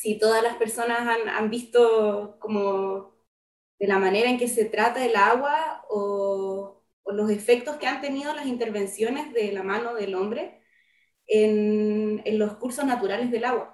si 0.00 0.18
todas 0.18 0.42
las 0.42 0.56
personas 0.56 1.00
han, 1.00 1.28
han 1.28 1.50
visto 1.50 2.36
como 2.40 3.14
de 3.78 3.86
la 3.88 3.98
manera 3.98 4.30
en 4.30 4.38
que 4.38 4.48
se 4.48 4.64
trata 4.66 5.04
el 5.04 5.16
agua 5.16 5.84
o, 5.90 6.82
o, 7.02 7.12
los 7.12 7.30
efectos 7.30 7.76
que 7.76 7.86
han 7.86 8.00
tenido 8.00 8.34
las 8.34 8.46
intervenciones 8.46 9.32
de 9.32 9.52
la 9.52 9.62
mano 9.62 9.94
del 9.94 10.14
hombre 10.14 10.60
en, 11.26 12.22
en 12.24 12.38
los 12.38 12.54
cursos 12.56 12.84
naturales 12.86 13.30
del 13.30 13.44
agua. 13.44 13.73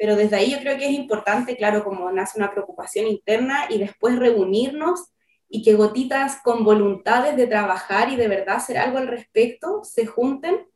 Pero 0.00 0.16
desde 0.16 0.36
ahí 0.36 0.50
yo 0.50 0.60
creo 0.60 0.78
que 0.78 0.86
es 0.86 0.92
importante, 0.92 1.58
claro, 1.58 1.84
como 1.84 2.10
nace 2.10 2.38
una 2.38 2.50
preocupación 2.50 3.06
interna 3.06 3.66
y 3.68 3.76
después 3.76 4.18
reunirnos 4.18 5.12
y 5.46 5.62
que 5.62 5.74
gotitas 5.74 6.40
con 6.42 6.64
voluntades 6.64 7.36
de 7.36 7.46
trabajar 7.46 8.10
y 8.10 8.16
de 8.16 8.26
verdad 8.26 8.56
hacer 8.56 8.78
algo 8.78 8.96
al 8.96 9.08
respecto 9.08 9.84
se 9.84 10.06
junten 10.06 10.66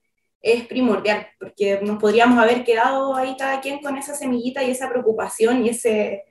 es 0.43 0.67
primordial, 0.67 1.27
porque 1.41 1.81
nos 1.81 1.99
podríamos 1.99 2.39
haber 2.39 2.65
quedado 2.65 3.17
ahí 3.17 3.35
cada 3.39 3.63
quien 3.63 3.81
con 3.81 3.97
esa 3.97 4.15
semillita 4.15 4.63
y 4.63 4.71
esa 4.71 4.91
preocupación 4.91 5.65
y 5.65 5.71
ese... 5.71 6.23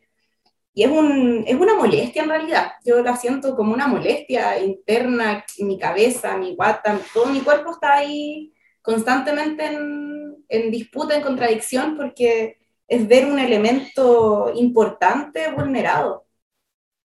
Y 0.75 0.83
es, 0.83 0.91
un, 0.91 1.45
es 1.47 1.55
una 1.55 1.73
molestia 1.73 2.21
en 2.21 2.29
realidad, 2.29 2.73
yo 2.85 3.01
la 3.01 3.15
siento 3.15 3.55
como 3.55 3.73
una 3.73 3.87
molestia 3.87 4.59
interna, 4.59 5.43
mi 5.59 5.79
cabeza, 5.79 6.37
mi 6.37 6.55
guata, 6.55 6.99
todo 7.11 7.25
mi 7.25 7.41
cuerpo 7.41 7.71
está 7.71 7.93
ahí 7.93 8.53
constantemente 8.83 9.65
en, 9.65 10.45
en 10.47 10.71
disputa, 10.71 11.15
en 11.15 11.23
contradicción, 11.23 11.97
porque 11.97 12.62
es 12.87 13.07
ver 13.07 13.25
un 13.25 13.39
elemento 13.39 14.51
importante 14.55 15.51
vulnerado. 15.51 16.25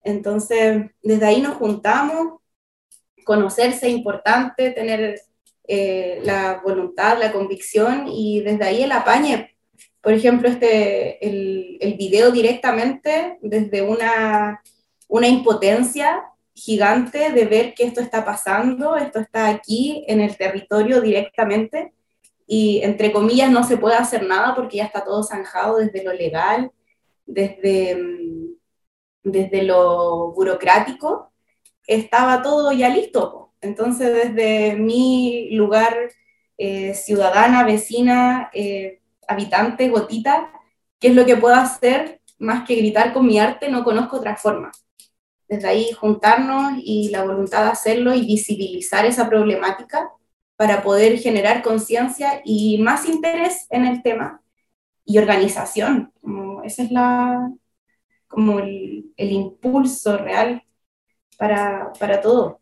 Entonces, 0.03 0.91
desde 1.03 1.27
ahí 1.27 1.41
nos 1.41 1.57
juntamos, 1.57 2.41
conocerse 3.25 3.89
es 3.89 3.93
importante, 3.95 4.71
tener 4.71 5.21
eh, 5.67 6.21
la 6.23 6.61
voluntad, 6.65 7.19
la 7.19 7.33
convicción 7.33 8.07
y 8.09 8.41
desde 8.41 8.65
ahí 8.65 8.83
el 8.85 8.93
apañe. 8.93 9.57
Por 10.01 10.13
ejemplo, 10.13 10.49
este, 10.49 11.27
el, 11.27 11.79
el 11.81 11.95
video 11.95 12.31
directamente 12.31 13.39
desde 13.43 13.83
una, 13.83 14.63
una 15.09 15.27
impotencia 15.27 16.23
gigante 16.55 17.33
de 17.33 17.45
ver 17.45 17.75
que 17.75 17.85
esto 17.85 18.01
está 18.01 18.25
pasando, 18.25 18.97
esto 18.97 19.19
está 19.19 19.49
aquí 19.49 20.05
en 20.07 20.21
el 20.21 20.37
territorio 20.37 21.01
directamente 21.01 21.93
y 22.47 22.81
entre 22.83 23.13
comillas 23.13 23.51
no 23.51 23.65
se 23.65 23.77
puede 23.77 23.97
hacer 23.97 24.25
nada 24.25 24.55
porque 24.55 24.79
ya 24.79 24.85
está 24.85 25.05
todo 25.05 25.23
zanjado 25.25 25.79
desde 25.79 26.05
lo 26.05 26.13
legal, 26.13 26.71
desde, 27.27 27.97
mm, 27.97 28.55
desde 29.25 29.63
lo 29.65 30.33
burocrático, 30.33 31.33
estaba 31.87 32.43
todo 32.43 32.73
ya 32.73 32.89
listo. 32.89 33.53
Entonces 33.61 34.13
desde 34.15 34.77
mi 34.77 35.51
lugar 35.51 35.95
eh, 36.59 36.95
ciudadana, 36.95 37.65
vecina, 37.65 38.51
eh, 38.55 39.01
habitante, 39.29 39.89
gotita, 39.89 40.51
¿qué 41.01 41.09
es 41.09 41.15
lo 41.15 41.27
que 41.27 41.37
puedo 41.37 41.55
hacer 41.55 42.21
más 42.39 42.67
que 42.67 42.77
gritar 42.77 43.13
con 43.13 43.27
mi 43.27 43.39
arte? 43.39 43.69
No 43.69 43.85
conozco 43.85 44.17
otra 44.17 44.37
forma. 44.37 44.71
Desde 45.49 45.69
ahí 45.69 45.93
juntarnos 45.93 46.75
y 46.83 47.11
la 47.11 47.25
voluntad 47.25 47.65
de 47.65 47.71
hacerlo 47.71 48.15
y 48.15 48.25
visibilizar 48.27 49.07
esa 49.07 49.29
problemática 49.29 50.11
para 50.57 50.83
poder 50.83 51.19
generar 51.19 51.63
conciencia 51.63 52.41
y 52.45 52.79
más 52.79 53.09
interés 53.09 53.67
en 53.71 53.87
el 53.87 54.03
tema 54.03 54.43
y 55.05 55.19
organización. 55.19 56.13
Como 56.21 56.63
ese 56.63 56.85
es 56.85 56.91
la, 56.91 57.51
como 58.29 58.61
el, 58.61 59.13
el 59.17 59.33
impulso 59.33 60.19
real 60.19 60.63
para, 61.39 61.93
para 61.99 62.21
todo. 62.21 62.61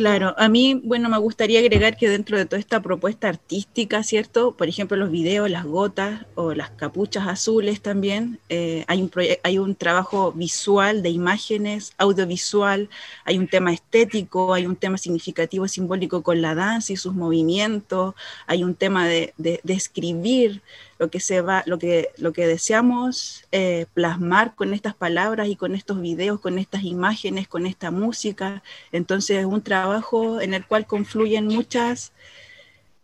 Claro, 0.00 0.34
a 0.38 0.48
mí, 0.48 0.80
bueno, 0.82 1.10
me 1.10 1.18
gustaría 1.18 1.60
agregar 1.60 1.98
que 1.98 2.08
dentro 2.08 2.38
de 2.38 2.46
toda 2.46 2.58
esta 2.58 2.80
propuesta 2.80 3.28
artística, 3.28 4.02
¿cierto? 4.02 4.56
Por 4.56 4.66
ejemplo, 4.66 4.96
los 4.96 5.10
videos, 5.10 5.50
las 5.50 5.66
gotas 5.66 6.24
o 6.36 6.54
las 6.54 6.70
capuchas 6.70 7.28
azules 7.28 7.82
también, 7.82 8.40
eh, 8.48 8.84
hay, 8.88 9.02
un 9.02 9.10
hay 9.42 9.58
un 9.58 9.74
trabajo 9.74 10.32
visual 10.32 11.02
de 11.02 11.10
imágenes, 11.10 11.92
audiovisual, 11.98 12.88
hay 13.26 13.36
un 13.36 13.46
tema 13.46 13.74
estético, 13.74 14.54
hay 14.54 14.64
un 14.64 14.76
tema 14.76 14.96
significativo, 14.96 15.68
simbólico 15.68 16.22
con 16.22 16.40
la 16.40 16.54
danza 16.54 16.94
y 16.94 16.96
sus 16.96 17.12
movimientos, 17.12 18.14
hay 18.46 18.64
un 18.64 18.74
tema 18.76 19.06
de, 19.06 19.34
de, 19.36 19.60
de 19.64 19.74
escribir, 19.74 20.62
lo 21.00 21.10
que, 21.10 21.18
se 21.18 21.40
va, 21.40 21.62
lo 21.64 21.78
que, 21.78 22.10
lo 22.18 22.34
que 22.34 22.46
deseamos 22.46 23.44
eh, 23.52 23.86
plasmar 23.94 24.54
con 24.54 24.74
estas 24.74 24.94
palabras 24.94 25.48
y 25.48 25.56
con 25.56 25.74
estos 25.74 25.98
videos, 25.98 26.40
con 26.40 26.58
estas 26.58 26.84
imágenes, 26.84 27.48
con 27.48 27.64
esta 27.64 27.90
música. 27.90 28.62
Entonces 28.92 29.38
es 29.38 29.46
un 29.46 29.62
trabajo 29.62 30.42
en 30.42 30.52
el 30.52 30.66
cual 30.66 30.86
confluyen 30.86 31.46
muchas, 31.46 32.12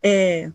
eh, 0.02 0.52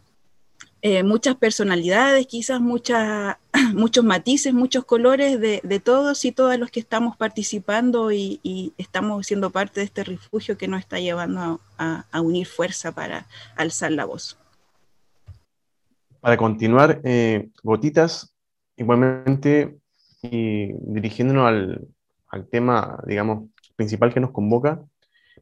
eh, 0.83 1.01
muchas 1.01 1.35
personalidades, 1.35 2.27
quizás 2.27 2.61
muchas, 2.61 3.37
muchos 3.73 4.05
matices, 4.05 4.53
muchos 4.53 4.85
colores 4.85 5.39
de, 5.39 5.81
todos 5.83 6.23
y 6.25 6.31
todas 6.31 6.59
los 6.59 6.69
que 6.69 6.79
estamos 6.79 7.17
participando 7.17 8.11
y, 8.11 8.39
estamos 8.77 9.25
siendo 9.25 9.49
parte 9.49 9.79
de 9.79 9.87
este 9.87 10.03
refugio 10.03 10.59
que 10.59 10.67
nos 10.67 10.81
está 10.81 10.99
llevando 10.99 11.59
a 11.79 12.21
unir 12.21 12.45
fuerza 12.45 12.91
para 12.91 13.25
alzar 13.55 13.91
la 13.93 14.05
voz. 14.05 14.37
Para 16.21 16.37
continuar, 16.37 17.01
eh, 17.03 17.49
Gotitas, 17.63 18.33
igualmente, 18.77 19.75
y 20.21 20.71
dirigiéndonos 20.73 21.47
al, 21.47 21.87
al, 22.27 22.47
tema, 22.47 23.03
digamos, 23.07 23.49
principal 23.75 24.13
que 24.13 24.19
nos 24.19 24.31
convoca, 24.31 24.79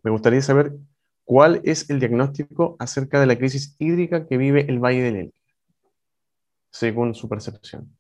me 0.04 0.12
gustaría 0.12 0.42
saber 0.42 0.72
cuál 1.26 1.62
es 1.66 1.90
el 1.90 2.00
diagnóstico 2.00 2.78
acerca 2.80 3.20
de 3.20 3.28
la 3.28 3.38
crisis 3.38 3.76
hídrica 3.78 4.26
que 4.26 4.38
vive 4.38 4.66
el 4.70 4.80
Valle 4.80 5.04
del 5.04 5.16
Elqui, 5.18 5.42
según 6.72 7.14
su 7.14 7.28
percepción. 7.28 7.94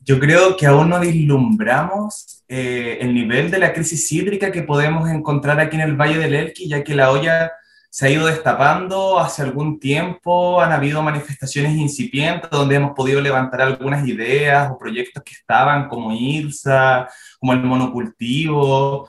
Yo 0.00 0.20
creo 0.20 0.56
que 0.56 0.66
aún 0.66 0.90
no 0.90 1.00
vislumbramos 1.00 2.44
eh, 2.46 2.98
el 3.00 3.14
nivel 3.14 3.50
de 3.50 3.58
la 3.58 3.72
crisis 3.72 4.12
hídrica 4.12 4.52
que 4.52 4.62
podemos 4.62 5.08
encontrar 5.08 5.60
aquí 5.60 5.76
en 5.76 5.82
el 5.82 5.96
Valle 5.96 6.18
del 6.18 6.34
Elqui, 6.34 6.68
ya 6.68 6.84
que 6.84 6.94
la 6.94 7.10
olla 7.10 7.52
se 7.90 8.06
ha 8.06 8.10
ido 8.10 8.26
destapando 8.26 9.18
hace 9.18 9.42
algún 9.42 9.80
tiempo, 9.80 10.60
han 10.60 10.72
habido 10.72 11.02
manifestaciones 11.02 11.76
incipientes 11.76 12.50
donde 12.50 12.76
hemos 12.76 12.92
podido 12.92 13.20
levantar 13.20 13.62
algunas 13.62 14.06
ideas 14.06 14.70
o 14.70 14.78
proyectos 14.78 15.22
que 15.22 15.32
estaban 15.32 15.88
como 15.88 16.12
IRSA, 16.12 17.08
como 17.40 17.52
el 17.54 17.62
monocultivo, 17.62 19.08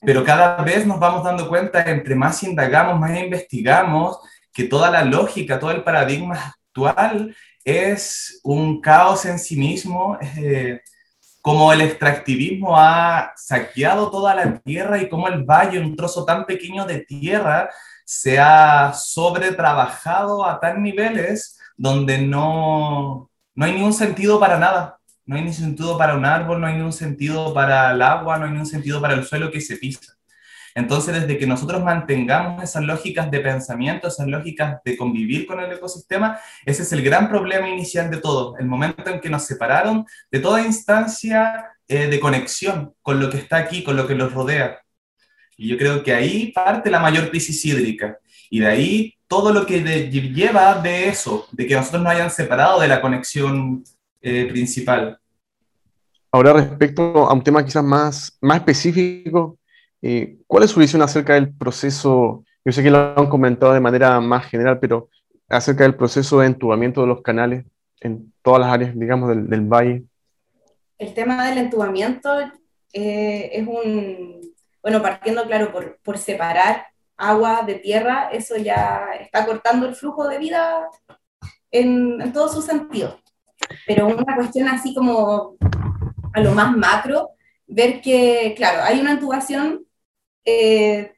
pero 0.00 0.24
cada 0.24 0.62
vez 0.62 0.86
nos 0.86 1.00
vamos 1.00 1.24
dando 1.24 1.48
cuenta, 1.48 1.82
entre 1.90 2.14
más 2.14 2.42
indagamos, 2.42 2.98
más 2.98 3.18
investigamos, 3.18 4.18
que 4.52 4.64
toda 4.64 4.90
la 4.90 5.04
lógica, 5.04 5.58
todo 5.58 5.70
el 5.70 5.84
paradigma 5.84 6.54
actual 6.58 7.36
es 7.64 8.40
un 8.42 8.80
caos 8.80 9.24
en 9.26 9.38
sí 9.38 9.56
mismo, 9.56 10.18
eh, 10.36 10.80
como 11.42 11.72
el 11.72 11.80
extractivismo 11.80 12.76
ha 12.76 13.32
saqueado 13.36 14.10
toda 14.10 14.34
la 14.34 14.58
tierra 14.60 15.00
y 15.00 15.08
como 15.08 15.28
el 15.28 15.44
valle, 15.44 15.78
un 15.78 15.94
trozo 15.96 16.24
tan 16.24 16.44
pequeño 16.46 16.86
de 16.86 17.00
tierra, 17.00 17.70
se 18.06 18.38
ha 18.38 18.92
sobretrabajado 18.94 20.46
a 20.46 20.60
tal 20.60 20.80
niveles 20.80 21.58
donde 21.76 22.18
no, 22.18 23.30
no 23.54 23.64
hay 23.64 23.72
ningún 23.72 23.92
sentido 23.92 24.38
para 24.38 24.58
nada. 24.58 24.98
No 25.26 25.34
hay 25.34 25.42
ni 25.42 25.52
sentido 25.52 25.98
para 25.98 26.14
un 26.14 26.24
árbol, 26.24 26.60
no 26.60 26.68
hay 26.68 26.74
ningún 26.74 26.92
sentido 26.92 27.52
para 27.52 27.90
el 27.90 28.00
agua, 28.00 28.38
no 28.38 28.44
hay 28.44 28.52
ningún 28.52 28.66
sentido 28.66 29.00
para 29.00 29.14
el 29.14 29.24
suelo 29.24 29.50
que 29.50 29.60
se 29.60 29.76
pisa. 29.76 30.16
Entonces, 30.72 31.14
desde 31.20 31.36
que 31.36 31.48
nosotros 31.48 31.82
mantengamos 31.82 32.62
esas 32.62 32.84
lógicas 32.84 33.28
de 33.30 33.40
pensamiento, 33.40 34.06
esas 34.06 34.28
lógicas 34.28 34.78
de 34.84 34.96
convivir 34.96 35.46
con 35.46 35.58
el 35.58 35.72
ecosistema, 35.72 36.38
ese 36.64 36.82
es 36.82 36.92
el 36.92 37.02
gran 37.02 37.28
problema 37.28 37.68
inicial 37.68 38.08
de 38.08 38.18
todo, 38.18 38.56
el 38.58 38.66
momento 38.66 39.10
en 39.10 39.20
que 39.20 39.30
nos 39.30 39.44
separaron 39.44 40.06
de 40.30 40.38
toda 40.38 40.62
instancia 40.62 41.72
eh, 41.88 42.06
de 42.06 42.20
conexión 42.20 42.94
con 43.02 43.18
lo 43.18 43.28
que 43.28 43.38
está 43.38 43.56
aquí, 43.56 43.82
con 43.82 43.96
lo 43.96 44.06
que 44.06 44.14
los 44.14 44.32
rodea. 44.32 44.78
Y 45.56 45.68
yo 45.68 45.78
creo 45.78 46.02
que 46.02 46.12
ahí 46.12 46.52
parte 46.52 46.90
la 46.90 47.00
mayor 47.00 47.30
crisis 47.30 47.64
hídrica. 47.64 48.18
Y 48.50 48.60
de 48.60 48.66
ahí 48.66 49.14
todo 49.26 49.52
lo 49.52 49.66
que 49.66 49.82
de, 49.82 50.10
lleva 50.10 50.80
de 50.80 51.08
eso, 51.08 51.46
de 51.52 51.66
que 51.66 51.74
nosotros 51.74 52.02
nos 52.02 52.12
hayan 52.12 52.30
separado 52.30 52.80
de 52.80 52.88
la 52.88 53.00
conexión 53.00 53.82
eh, 54.20 54.46
principal. 54.46 55.18
Ahora, 56.30 56.52
respecto 56.52 57.02
a 57.26 57.32
un 57.32 57.42
tema 57.42 57.64
quizás 57.64 57.82
más, 57.82 58.36
más 58.40 58.58
específico, 58.58 59.58
eh, 60.02 60.38
¿cuál 60.46 60.64
es 60.64 60.70
su 60.70 60.80
visión 60.80 61.02
acerca 61.02 61.34
del 61.34 61.52
proceso? 61.54 62.44
Yo 62.64 62.72
sé 62.72 62.82
que 62.82 62.90
lo 62.90 63.18
han 63.18 63.28
comentado 63.28 63.72
de 63.72 63.80
manera 63.80 64.20
más 64.20 64.46
general, 64.46 64.78
pero 64.78 65.08
acerca 65.48 65.84
del 65.84 65.94
proceso 65.94 66.40
de 66.40 66.46
entubamiento 66.46 67.00
de 67.00 67.06
los 67.06 67.22
canales 67.22 67.64
en 68.00 68.32
todas 68.42 68.60
las 68.60 68.72
áreas, 68.72 68.98
digamos, 68.98 69.28
del, 69.30 69.48
del 69.48 69.62
valle. 69.62 70.04
El 70.98 71.14
tema 71.14 71.46
del 71.48 71.58
entubamiento 71.58 72.30
eh, 72.92 73.50
es 73.52 73.66
un 73.66 74.45
bueno, 74.86 75.02
partiendo, 75.02 75.44
claro, 75.48 75.72
por, 75.72 75.98
por 76.04 76.16
separar 76.16 76.86
agua 77.16 77.62
de 77.66 77.74
tierra, 77.74 78.28
eso 78.30 78.56
ya 78.56 79.04
está 79.18 79.44
cortando 79.44 79.84
el 79.88 79.96
flujo 79.96 80.28
de 80.28 80.38
vida 80.38 80.88
en, 81.72 82.22
en 82.22 82.32
todos 82.32 82.52
sus 82.52 82.66
sentidos. 82.66 83.20
Pero 83.84 84.06
una 84.06 84.36
cuestión 84.36 84.68
así 84.68 84.94
como 84.94 85.56
a 86.32 86.40
lo 86.40 86.52
más 86.52 86.76
macro, 86.76 87.30
ver 87.66 88.00
que, 88.00 88.54
claro, 88.56 88.84
hay 88.84 89.00
una 89.00 89.14
intubación, 89.14 89.84
eh, 90.44 91.14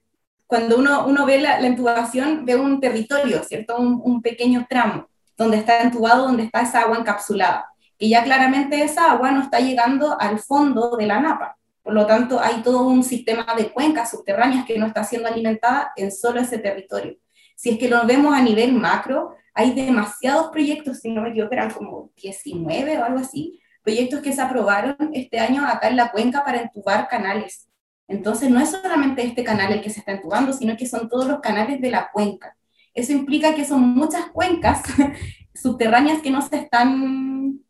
cuando 0.46 0.78
uno, 0.78 1.06
uno 1.06 1.26
ve 1.26 1.38
la, 1.38 1.60
la, 1.60 1.66
intubación, 1.66 2.46
ve 2.46 2.56
un 2.56 2.80
territorio, 2.80 3.44
¿cierto? 3.44 3.76
Un, 3.76 4.00
un, 4.02 4.22
pequeño 4.22 4.66
tramo 4.66 5.10
donde 5.36 5.58
está 5.58 5.82
entubado, 5.82 6.22
donde 6.24 6.44
está 6.44 6.62
esa 6.62 6.80
agua 6.80 6.96
encapsulada. 6.96 7.70
Y 7.98 8.08
ya 8.08 8.24
claramente 8.24 8.82
esa 8.82 9.12
agua 9.12 9.30
no 9.30 9.42
está 9.42 9.60
llegando 9.60 10.18
al 10.18 10.38
fondo 10.38 10.96
de 10.96 11.06
la 11.06 11.20
napa. 11.20 11.57
Por 11.88 11.94
lo 11.94 12.04
tanto, 12.04 12.38
hay 12.38 12.60
todo 12.60 12.86
un 12.86 13.02
sistema 13.02 13.46
de 13.56 13.72
cuencas 13.72 14.10
subterráneas 14.10 14.66
que 14.66 14.78
no 14.78 14.84
está 14.84 15.04
siendo 15.04 15.26
alimentada 15.26 15.90
en 15.96 16.12
solo 16.12 16.38
ese 16.38 16.58
territorio. 16.58 17.16
Si 17.56 17.70
es 17.70 17.78
que 17.78 17.88
lo 17.88 18.04
vemos 18.04 18.34
a 18.34 18.42
nivel 18.42 18.74
macro, 18.74 19.34
hay 19.54 19.72
demasiados 19.72 20.50
proyectos, 20.50 20.98
si 20.98 21.10
no 21.10 21.22
me 21.22 21.30
equivoco, 21.30 21.54
eran 21.54 21.70
como 21.70 22.10
19 22.14 22.98
o 22.98 23.04
algo 23.04 23.20
así, 23.20 23.58
proyectos 23.82 24.20
que 24.20 24.34
se 24.34 24.42
aprobaron 24.42 24.98
este 25.14 25.38
año 25.38 25.66
acá 25.66 25.88
en 25.88 25.96
la 25.96 26.12
cuenca 26.12 26.44
para 26.44 26.60
entubar 26.60 27.08
canales. 27.08 27.70
Entonces, 28.06 28.50
no 28.50 28.60
es 28.60 28.68
solamente 28.68 29.22
este 29.22 29.42
canal 29.42 29.72
el 29.72 29.80
que 29.80 29.88
se 29.88 30.00
está 30.00 30.12
entubando, 30.12 30.52
sino 30.52 30.76
que 30.76 30.86
son 30.86 31.08
todos 31.08 31.26
los 31.26 31.40
canales 31.40 31.80
de 31.80 31.90
la 31.90 32.10
cuenca. 32.12 32.54
Eso 32.92 33.12
implica 33.12 33.54
que 33.54 33.64
son 33.64 33.80
muchas 33.80 34.26
cuencas 34.26 34.82
subterráneas 35.54 36.20
que 36.20 36.30
no 36.30 36.42
se 36.42 36.56
están 36.56 37.60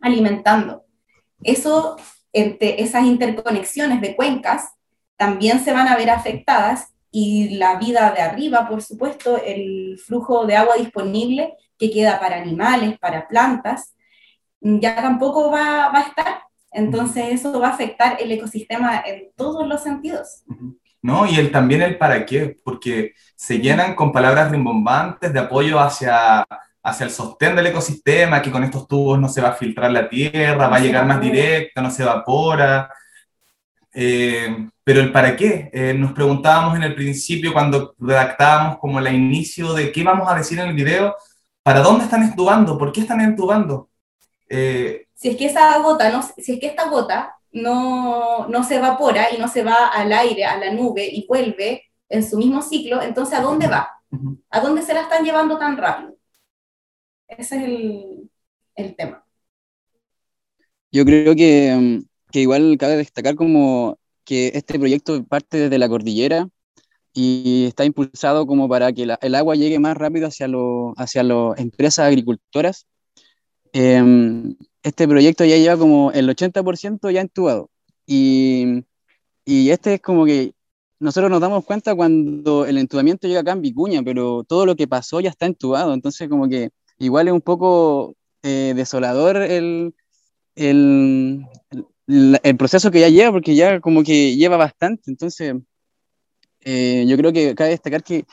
alimentando. 0.00 0.86
Eso 1.44 1.96
entre 2.32 2.82
esas 2.82 3.04
interconexiones 3.04 4.00
de 4.00 4.16
cuencas 4.16 4.70
también 5.16 5.60
se 5.60 5.72
van 5.72 5.88
a 5.88 5.96
ver 5.96 6.10
afectadas 6.10 6.94
y 7.10 7.56
la 7.56 7.76
vida 7.76 8.12
de 8.12 8.22
arriba, 8.22 8.68
por 8.68 8.82
supuesto, 8.82 9.36
el 9.42 9.98
flujo 9.98 10.46
de 10.46 10.56
agua 10.56 10.76
disponible 10.76 11.54
que 11.78 11.90
queda 11.90 12.20
para 12.20 12.36
animales, 12.36 12.98
para 12.98 13.26
plantas, 13.26 13.94
ya 14.60 14.94
tampoco 14.94 15.50
va, 15.50 15.88
va 15.88 15.98
a 15.98 16.08
estar. 16.08 16.42
Entonces 16.72 17.24
eso 17.30 17.58
va 17.58 17.68
a 17.68 17.72
afectar 17.72 18.16
el 18.20 18.30
ecosistema 18.30 19.02
en 19.04 19.30
todos 19.36 19.66
los 19.66 19.82
sentidos. 19.82 20.44
¿no? 21.02 21.26
Y 21.26 21.36
el, 21.36 21.50
también 21.50 21.82
el 21.82 21.98
para 21.98 22.24
qué, 22.26 22.56
porque 22.64 23.14
se 23.34 23.58
llenan 23.58 23.94
con 23.94 24.12
palabras 24.12 24.50
rimbombantes 24.50 25.32
de 25.32 25.40
apoyo 25.40 25.80
hacia 25.80 26.46
hacia 26.82 27.04
el 27.04 27.10
sostén 27.10 27.54
del 27.56 27.66
ecosistema, 27.66 28.40
que 28.40 28.50
con 28.50 28.64
estos 28.64 28.86
tubos 28.88 29.18
no 29.18 29.28
se 29.28 29.40
va 29.40 29.48
a 29.50 29.54
filtrar 29.54 29.90
la 29.90 30.08
tierra, 30.08 30.68
va 30.68 30.76
a 30.76 30.80
llegar 30.80 31.04
más 31.06 31.20
directa, 31.20 31.82
no 31.82 31.90
se 31.90 32.02
evapora. 32.02 32.90
Eh, 33.92 34.68
pero 34.84 35.00
el 35.00 35.12
para 35.12 35.36
qué, 35.36 35.70
eh, 35.72 35.94
nos 35.94 36.12
preguntábamos 36.12 36.76
en 36.76 36.84
el 36.84 36.94
principio 36.94 37.52
cuando 37.52 37.94
redactábamos 37.98 38.78
como 38.78 38.98
el 38.98 39.14
inicio 39.14 39.72
de 39.72 39.92
qué 39.92 40.02
vamos 40.04 40.30
a 40.30 40.36
decir 40.36 40.58
en 40.58 40.68
el 40.68 40.74
video, 40.74 41.14
¿para 41.62 41.80
dónde 41.80 42.04
están 42.04 42.22
entubando? 42.22 42.78
¿Por 42.78 42.92
qué 42.92 43.00
están 43.00 43.20
entubando? 43.20 43.88
Eh, 44.48 45.06
si 45.14 45.28
es 45.28 45.36
que 45.36 45.46
esa 45.46 45.78
gota, 45.78 46.10
no, 46.10 46.22
si 46.22 46.52
es 46.52 46.60
que 46.60 46.66
esta 46.66 46.88
gota 46.88 47.36
no, 47.52 48.46
no 48.48 48.64
se 48.64 48.76
evapora 48.76 49.32
y 49.32 49.38
no 49.38 49.48
se 49.48 49.62
va 49.62 49.88
al 49.88 50.12
aire, 50.12 50.44
a 50.44 50.56
la 50.56 50.72
nube 50.72 51.06
y 51.06 51.26
vuelve 51.26 51.84
en 52.08 52.28
su 52.28 52.38
mismo 52.38 52.62
ciclo, 52.62 53.02
entonces 53.02 53.38
¿a 53.38 53.42
dónde 53.42 53.68
va? 53.68 53.90
¿A 54.50 54.60
dónde 54.60 54.82
se 54.82 54.94
la 54.94 55.02
están 55.02 55.24
llevando 55.24 55.58
tan 55.58 55.76
rápido? 55.76 56.14
Ese 57.38 57.56
es 57.56 57.62
el, 57.62 58.30
el 58.76 58.96
tema. 58.96 59.24
Yo 60.92 61.04
creo 61.04 61.34
que, 61.36 61.74
mm, 61.74 62.30
que, 62.32 62.40
igual 62.40 62.76
cabe 62.78 62.96
destacar 62.96 63.36
como 63.36 63.98
que 64.24 64.48
este 64.54 64.78
proyecto 64.78 65.24
parte 65.24 65.58
desde 65.58 65.78
la 65.78 65.88
cordillera 65.88 66.48
y 67.12 67.66
está 67.66 67.84
impulsado 67.84 68.46
como 68.46 68.68
para 68.68 68.92
que 68.92 69.06
la, 69.06 69.18
el 69.22 69.34
agua 69.34 69.54
llegue 69.54 69.78
más 69.78 69.96
rápido 69.96 70.28
hacia, 70.28 70.48
lo, 70.48 70.94
hacia 70.96 71.22
las 71.22 71.58
empresas 71.58 72.06
agricultoras. 72.06 72.86
Eh, 73.72 74.02
este 74.82 75.06
proyecto 75.06 75.44
ya 75.44 75.56
lleva 75.56 75.76
como 75.76 76.10
el 76.12 76.28
80% 76.28 77.10
ya 77.10 77.20
entubado 77.20 77.70
y, 78.06 78.84
y 79.44 79.70
este 79.70 79.94
es 79.94 80.00
como 80.00 80.24
que 80.24 80.54
nosotros 80.98 81.30
nos 81.30 81.40
damos 81.40 81.64
cuenta 81.64 81.94
cuando 81.94 82.66
el 82.66 82.78
entubamiento 82.78 83.28
llega 83.28 83.40
acá 83.40 83.52
en 83.52 83.62
Vicuña, 83.62 84.02
pero 84.02 84.44
todo 84.44 84.66
lo 84.66 84.76
que 84.76 84.88
pasó 84.88 85.20
ya 85.20 85.30
está 85.30 85.46
entubado, 85.46 85.94
entonces 85.94 86.28
como 86.28 86.48
que 86.48 86.70
igual 87.00 87.26
es 87.26 87.34
un 87.34 87.40
poco 87.40 88.14
eh, 88.42 88.72
desolador 88.76 89.36
el, 89.38 89.94
el, 90.54 91.44
el, 92.06 92.56
proceso 92.56 92.90
que 92.92 93.00
ya 93.00 93.08
lleva, 93.08 93.32
porque 93.32 93.56
ya 93.56 93.80
como 93.80 94.04
que 94.04 94.36
lleva 94.36 94.56
bastante, 94.56 95.10
entonces 95.10 95.54
eh, 96.60 97.04
yo 97.08 97.16
creo 97.16 97.32
que 97.32 97.54
cabe 97.56 97.70
destacar 97.70 98.04
que, 98.04 98.24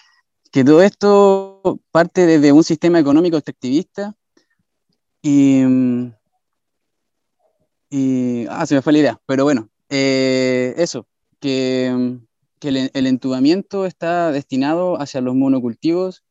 que 0.51 0.63
todo 0.63 0.83
esto 0.83 1.79
parte 1.91 2.25
desde 2.25 2.51
un 2.51 2.63
sistema 2.63 2.99
económico 2.99 3.37
extractivista 3.37 4.15
y, 5.21 5.63
y 7.89 8.45
ah, 8.49 8.65
se 8.67 8.75
me 8.75 8.81
fue 8.81 8.93
la 8.93 8.99
idea, 8.99 9.21
pero 9.25 9.43
bueno, 9.43 9.69
eh, 9.89 10.75
eso, 10.77 11.07
que 11.39 12.19
que 12.59 12.69
el, 12.69 13.07
entubamiento 13.07 13.85
está 13.85 14.31
destinado 14.31 14.99
hacia 14.99 15.21
los 15.21 15.35
monocultivos 15.35 16.23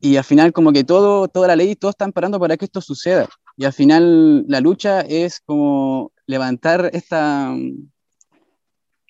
y 0.00 0.16
al 0.16 0.24
final 0.24 0.52
como 0.52 0.72
que 0.72 0.84
todo, 0.84 1.28
toda 1.28 1.48
la 1.48 1.56
ley, 1.56 1.76
todos 1.76 1.92
están 1.92 2.12
parando 2.12 2.40
para 2.40 2.56
que 2.56 2.64
esto 2.64 2.80
suceda. 2.80 3.28
Y 3.56 3.64
al 3.64 3.72
final 3.72 4.44
la 4.48 4.60
lucha 4.60 5.00
es 5.02 5.40
como 5.40 6.12
levantar 6.26 6.90
esta 6.92 7.54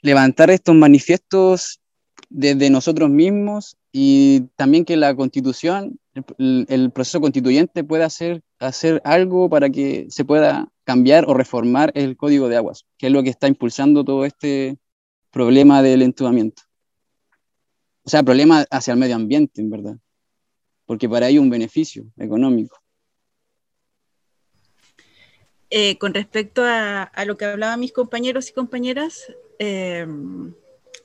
levantar 0.03 0.51
estos 0.51 0.75
manifiestos 0.75 1.81
desde 2.29 2.71
nosotros 2.71 3.11
mismos 3.11 3.77
y 3.93 4.43
también 4.57 4.85
que 4.85 4.97
la 4.97 5.15
constitución, 5.15 5.99
el, 6.39 6.91
proceso 6.93 7.21
constituyente 7.21 7.83
pueda 7.85 8.07
hacer, 8.07 8.43
hacer 8.59 9.03
algo 9.05 9.51
para 9.51 9.69
que 9.69 10.07
se 10.11 10.25
pueda 10.25 10.69
cambiar 10.85 11.25
o 11.29 11.35
reformar 11.35 11.91
el 11.95 12.17
código 12.17 12.49
de 12.49 12.57
aguas, 12.57 12.87
que 12.99 13.09
es 13.09 13.13
lo 13.13 13.23
que 13.23 13.31
está 13.31 13.49
impulsando 13.49 14.05
todo 14.05 14.25
este, 14.25 14.79
problema 15.31 15.83
del 15.83 16.03
entubamiento. 16.03 16.63
O 18.05 18.11
sea, 18.11 18.23
problema 18.23 18.65
hacia 18.71 18.93
el 18.93 18.99
medio 18.99 19.17
ambiente, 19.17 19.61
en 19.61 19.71
verdad. 19.71 19.97
Porque 20.91 21.09
para 21.09 21.29
ello 21.29 21.41
un 21.41 21.51
beneficio 21.51 22.05
económico. 22.19 22.77
Eh, 25.71 25.97
con 25.99 26.13
respecto 26.13 26.65
a, 26.65 27.13
lo 27.27 27.37
que 27.37 27.45
hablaban 27.45 27.79
mis 27.79 27.93
compañeros 27.93 28.51
y 28.51 28.53
compañeras, 28.53 29.33
eh, 29.61 30.05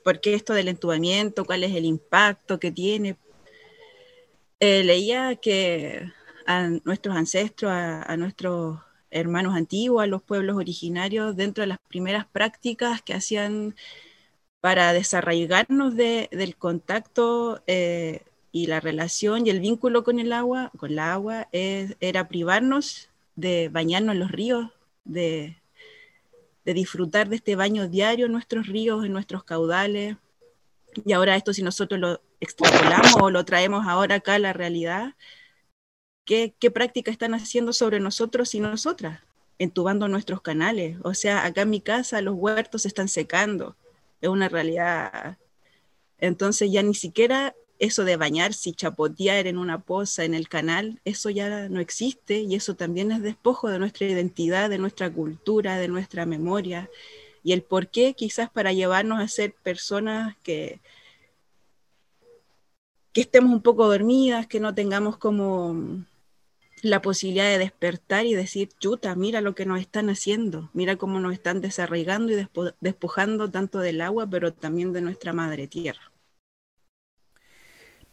¿por 0.02 0.20
qué 0.20 0.34
esto 0.34 0.54
del 0.54 0.66
entubamiento? 0.66 1.44
¿Cuál 1.44 1.62
es 1.62 1.72
el 1.72 1.84
impacto 1.84 2.58
que 2.58 2.72
tiene? 2.72 3.16
Eh, 4.58 4.82
leía 4.82 5.36
que 5.36 6.10
a 6.48 6.68
nuestros 6.82 7.14
ancestros, 7.14 7.70
a 7.70 8.16
nuestros 8.16 8.80
hermanos 9.12 9.54
antiguos, 9.54 10.02
a 10.02 10.08
los 10.08 10.20
pueblos 10.20 10.56
originarios, 10.56 11.36
dentro 11.36 11.62
de 11.62 11.68
las 11.68 11.78
primeras 11.78 12.26
prácticas 12.26 13.02
que 13.02 13.14
hacían 13.14 13.76
para 14.60 14.92
desarraigarnos 14.92 15.94
del 15.94 16.56
contacto 16.56 17.62
eh, 17.68 18.22
y 18.52 18.66
la 18.66 18.80
relación 18.80 19.46
y 19.46 19.50
el 19.50 19.60
vínculo 19.60 20.04
con 20.04 20.18
el 20.18 20.32
agua, 20.32 20.70
con 20.76 20.94
la 20.94 21.12
agua, 21.12 21.48
era 21.52 22.28
privarnos 22.28 23.10
de 23.34 23.68
bañarnos 23.68 24.14
en 24.14 24.20
los 24.20 24.30
ríos, 24.30 24.70
de, 25.04 25.56
disfrutar 26.64 27.28
de 27.28 27.36
este 27.36 27.54
baño 27.56 27.88
diario 27.88 28.26
en 28.26 28.32
nuestros 28.32 28.66
ríos, 28.66 29.04
en 29.04 29.12
nuestros 29.12 29.44
caudales. 29.44 30.16
Y 31.04 31.12
ahora 31.12 31.36
esto 31.36 31.52
si 31.52 31.62
nosotros 31.62 32.00
lo 32.00 32.20
extrapolamos 32.40 33.16
o 33.20 33.30
lo 33.30 33.44
traemos 33.44 33.86
ahora 33.86 34.16
acá 34.16 34.34
a 34.34 34.38
la 34.38 34.52
realidad, 34.52 35.14
¿qué, 36.24 36.54
qué 36.58 36.70
práctica 36.70 37.10
están 37.10 37.34
haciendo 37.34 37.72
sobre 37.72 38.00
nosotros 38.00 38.54
y 38.54 38.60
nosotras? 38.60 39.20
Entubando 39.58 40.08
nuestros 40.08 40.40
canales. 40.40 40.98
O 41.02 41.14
sea, 41.14 41.44
acá 41.44 41.62
en 41.62 41.70
mi 41.70 41.80
casa 41.80 42.20
los 42.20 42.34
huertos 42.34 42.82
se 42.82 42.88
están 42.88 43.08
secando 43.08 43.76
es 44.20 44.28
una 44.28 44.48
realidad. 44.48 45.38
Entonces 46.18 46.70
ya 46.70 46.82
ni 46.82 46.94
siquiera 46.94 47.54
eso 47.78 48.04
de 48.04 48.16
bañarse 48.16 48.70
y 48.70 48.74
chapotear 48.74 49.46
en 49.46 49.58
una 49.58 49.80
poza 49.80 50.24
en 50.24 50.34
el 50.34 50.48
canal, 50.48 51.00
eso 51.04 51.30
ya 51.30 51.68
no 51.68 51.80
existe 51.80 52.40
y 52.40 52.54
eso 52.54 52.74
también 52.74 53.12
es 53.12 53.22
despojo 53.22 53.68
de 53.68 53.78
nuestra 53.78 54.06
identidad, 54.06 54.70
de 54.70 54.78
nuestra 54.78 55.10
cultura, 55.12 55.78
de 55.78 55.88
nuestra 55.88 56.26
memoria 56.26 56.88
y 57.46 57.52
el 57.52 57.62
por 57.62 57.86
qué 57.88 58.14
quizás 58.14 58.50
para 58.50 58.72
llevarnos 58.72 59.20
a 59.20 59.28
ser 59.28 59.54
personas 59.62 60.36
que, 60.42 60.80
que 63.12 63.20
estemos 63.20 63.52
un 63.52 63.62
poco 63.62 63.86
dormidas, 63.86 64.48
que 64.48 64.58
no 64.58 64.74
tengamos 64.74 65.16
como 65.16 66.04
la 66.82 67.00
posibilidad 67.02 67.48
de 67.48 67.58
despertar 67.58 68.26
y 68.26 68.34
decir, 68.34 68.70
chuta, 68.80 69.14
mira 69.14 69.40
lo 69.40 69.54
que 69.54 69.64
nos 69.64 69.80
están 69.80 70.10
haciendo, 70.10 70.70
mira 70.72 70.96
cómo 70.96 71.20
nos 71.20 71.34
están 71.34 71.60
desarraigando 71.60 72.32
y 72.32 72.48
despojando 72.80 73.48
tanto 73.48 73.78
del 73.78 74.00
agua, 74.00 74.26
pero 74.28 74.52
también 74.52 74.92
de 74.92 75.02
nuestra 75.02 75.32
madre 75.32 75.68
tierra. 75.68 76.12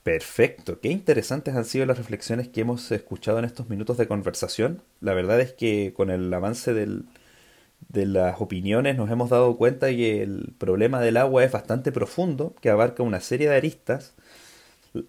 Perfecto, 0.04 0.82
qué 0.82 0.90
interesantes 0.90 1.56
han 1.56 1.64
sido 1.66 1.86
las 1.86 1.98
reflexiones 1.98 2.50
que 2.50 2.62
hemos 2.62 2.92
escuchado 2.92 3.40
en 3.40 3.46
estos 3.46 3.70
minutos 3.70 3.98
de 3.98 4.08
conversación. 4.08 4.82
La 5.00 5.14
verdad 5.14 5.40
es 5.40 5.54
que 5.54 5.94
con 5.96 6.10
el 6.10 6.34
avance 6.34 6.74
de 6.74 8.06
las 8.06 8.42
opiniones 8.42 8.98
nos 8.98 9.10
hemos 9.10 9.30
dado 9.30 9.56
cuenta 9.58 9.88
que 9.88 10.22
el 10.22 10.54
problema 10.58 11.00
del 11.00 11.18
agua 11.18 11.46
es 11.46 11.52
bastante 11.54 11.92
profundo, 11.94 12.54
que 12.62 12.70
abarca 12.70 13.04
una 13.04 13.22
serie 13.22 13.50
de 13.50 13.56
aristas 13.56 14.16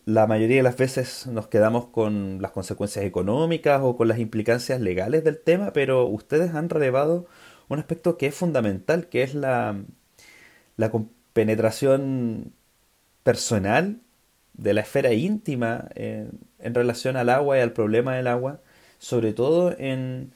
la 0.07 0.26
mayoría 0.26 0.57
de 0.59 0.62
las 0.62 0.76
veces 0.76 1.26
nos 1.26 1.48
quedamos 1.48 1.87
con 1.87 2.40
las 2.40 2.52
consecuencias 2.52 3.04
económicas 3.04 3.80
o 3.83 3.96
con 3.96 4.09
las 4.09 4.18
implicancias 4.18 4.80
legales 4.80 5.24
del 5.24 5.38
tema, 5.38 5.72
pero 5.72 6.07
ustedes 6.07 6.54
han 6.54 6.70
relevado 6.70 7.26
un 7.68 7.78
aspecto 7.78 8.16
que 8.16 8.26
es 8.28 8.35
fundamental, 8.35 9.09
que 9.09 9.22
es 9.22 9.35
la, 9.35 9.76
la 10.76 10.92
penetración 11.33 12.52
personal 13.22 14.00
de 14.54 14.74
la 14.74 14.82
esfera 14.82 15.12
íntima 15.12 15.88
en, 15.94 16.30
en, 16.58 16.74
relación 16.74 17.16
al 17.16 17.28
agua 17.28 17.58
y 17.58 17.60
al 17.60 17.72
problema 17.72 18.14
del 18.16 18.26
agua, 18.28 18.60
sobre 18.98 19.32
todo 19.32 19.74
en, 19.78 20.32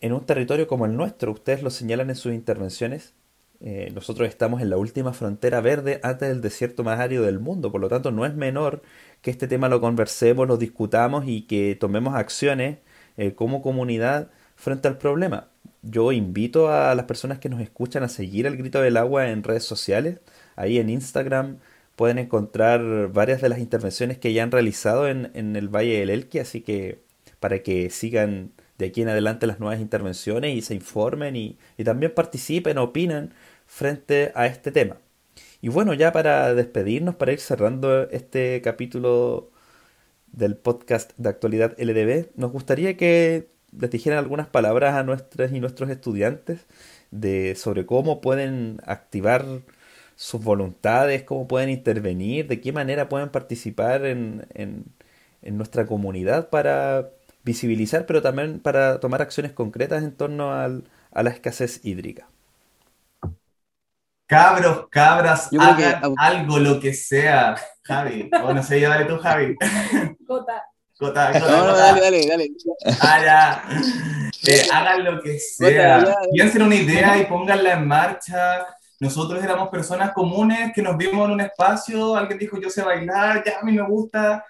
en 0.00 0.12
un 0.12 0.26
territorio 0.26 0.66
como 0.66 0.86
el 0.86 0.96
nuestro. 0.96 1.32
Ustedes 1.32 1.62
lo 1.62 1.70
señalan 1.70 2.10
en 2.10 2.16
sus 2.16 2.34
intervenciones, 2.34 3.14
eh, 3.60 3.90
nosotros 3.92 4.28
estamos 4.28 4.62
en 4.62 4.70
la 4.70 4.76
última 4.76 5.12
frontera 5.12 5.60
verde 5.60 5.98
antes 6.04 6.28
del 6.28 6.40
desierto 6.40 6.84
más 6.84 7.00
árido 7.00 7.24
del 7.24 7.40
mundo, 7.40 7.72
por 7.72 7.80
lo 7.80 7.88
tanto 7.88 8.12
no 8.12 8.24
es 8.24 8.34
menor 8.34 8.82
que 9.20 9.32
este 9.32 9.48
tema 9.48 9.68
lo 9.68 9.80
conversemos, 9.80 10.46
lo 10.46 10.56
discutamos 10.56 11.24
y 11.26 11.42
que 11.42 11.74
tomemos 11.74 12.14
acciones 12.14 12.78
eh, 13.16 13.34
como 13.34 13.60
comunidad 13.62 14.30
frente 14.54 14.86
al 14.88 14.98
problema. 14.98 15.48
Yo 15.82 16.12
invito 16.12 16.70
a 16.72 16.94
las 16.94 17.06
personas 17.06 17.38
que 17.40 17.48
nos 17.48 17.60
escuchan 17.60 18.02
a 18.04 18.08
seguir 18.08 18.46
el 18.46 18.56
grito 18.56 18.80
del 18.80 18.96
agua 18.96 19.28
en 19.30 19.42
redes 19.42 19.64
sociales. 19.64 20.20
Ahí 20.56 20.78
en 20.78 20.90
Instagram 20.90 21.58
pueden 21.98 22.18
encontrar 22.18 23.08
varias 23.12 23.42
de 23.42 23.48
las 23.48 23.58
intervenciones 23.58 24.18
que 24.18 24.32
ya 24.32 24.44
han 24.44 24.52
realizado 24.52 25.08
en, 25.08 25.32
en 25.34 25.56
el 25.56 25.68
Valle 25.68 25.98
del 25.98 26.10
Elqui, 26.10 26.38
así 26.38 26.60
que 26.60 27.02
para 27.40 27.64
que 27.64 27.90
sigan 27.90 28.52
de 28.78 28.86
aquí 28.86 29.02
en 29.02 29.08
adelante 29.08 29.48
las 29.48 29.58
nuevas 29.58 29.80
intervenciones 29.80 30.54
y 30.54 30.62
se 30.62 30.76
informen 30.76 31.34
y, 31.34 31.58
y 31.76 31.82
también 31.82 32.14
participen, 32.14 32.78
opinen 32.78 33.34
frente 33.66 34.30
a 34.36 34.46
este 34.46 34.70
tema. 34.70 34.98
Y 35.60 35.70
bueno, 35.70 35.92
ya 35.92 36.12
para 36.12 36.54
despedirnos, 36.54 37.16
para 37.16 37.32
ir 37.32 37.40
cerrando 37.40 38.08
este 38.10 38.62
capítulo 38.62 39.50
del 40.28 40.56
podcast 40.56 41.10
de 41.16 41.28
actualidad 41.30 41.74
LDB, 41.78 42.28
nos 42.36 42.52
gustaría 42.52 42.96
que 42.96 43.48
les 43.76 43.90
dijeran 43.90 44.20
algunas 44.20 44.46
palabras 44.46 44.94
a 44.94 45.02
nuestras 45.02 45.52
y 45.52 45.58
nuestros 45.58 45.90
estudiantes 45.90 46.66
de, 47.10 47.56
sobre 47.56 47.86
cómo 47.86 48.20
pueden 48.20 48.80
activar 48.86 49.44
sus 50.18 50.44
voluntades, 50.44 51.24
cómo 51.24 51.48
pueden 51.48 51.70
intervenir, 51.70 52.48
de 52.48 52.60
qué 52.60 52.72
manera 52.74 53.08
pueden 53.10 53.30
participar 53.30 54.06
en, 54.06 54.46
en, 54.54 54.86
en 55.42 55.58
nuestra 55.58 55.86
comunidad 55.86 56.50
para 56.50 57.10
visibilizar, 57.44 58.06
pero 58.06 58.22
también 58.22 58.60
para 58.60 59.00
tomar 59.00 59.22
acciones 59.22 59.52
concretas 59.54 60.04
en 60.04 60.12
torno 60.16 60.52
al, 60.54 60.84
a 61.12 61.24
la 61.24 61.30
escasez 61.30 61.84
hídrica. 61.84 62.28
Cabros, 64.26 64.88
cabras, 64.90 65.54
hagan 65.56 66.12
algo, 66.16 66.58
lo 66.58 66.78
que 66.80 66.92
sea. 66.92 67.56
Javi, 67.82 68.34
o 68.38 68.52
no 68.52 68.62
sé, 68.62 68.80
dale 68.80 69.06
tú, 69.06 69.16
Javi. 69.18 69.56
Cota. 70.26 70.62
Cota, 70.98 71.32
No, 71.32 71.64
no, 71.64 71.76
dale, 71.76 72.00
dale, 72.00 72.26
dale. 72.26 72.50
Ah, 73.00 73.20
ya. 73.24 73.64
Eh, 74.46 74.66
hagan 74.72 75.04
lo 75.04 75.22
que 75.22 75.38
sea. 75.38 76.14
Piensen 76.30 76.62
una 76.62 76.74
idea 76.76 77.18
y 77.18 77.26
pónganla 77.26 77.72
en 77.74 77.86
marcha. 77.88 78.66
Nosotros 79.00 79.42
éramos 79.42 79.68
personas 79.68 80.12
comunes 80.12 80.72
que 80.74 80.82
nos 80.82 80.96
vimos 80.96 81.26
en 81.26 81.32
un 81.32 81.40
espacio, 81.40 82.16
alguien 82.16 82.38
dijo 82.38 82.60
yo 82.60 82.68
sé 82.68 82.82
bailar, 82.82 83.42
ya 83.44 83.60
a 83.60 83.64
mí 83.64 83.72
me 83.72 83.82
gusta. 83.82 84.44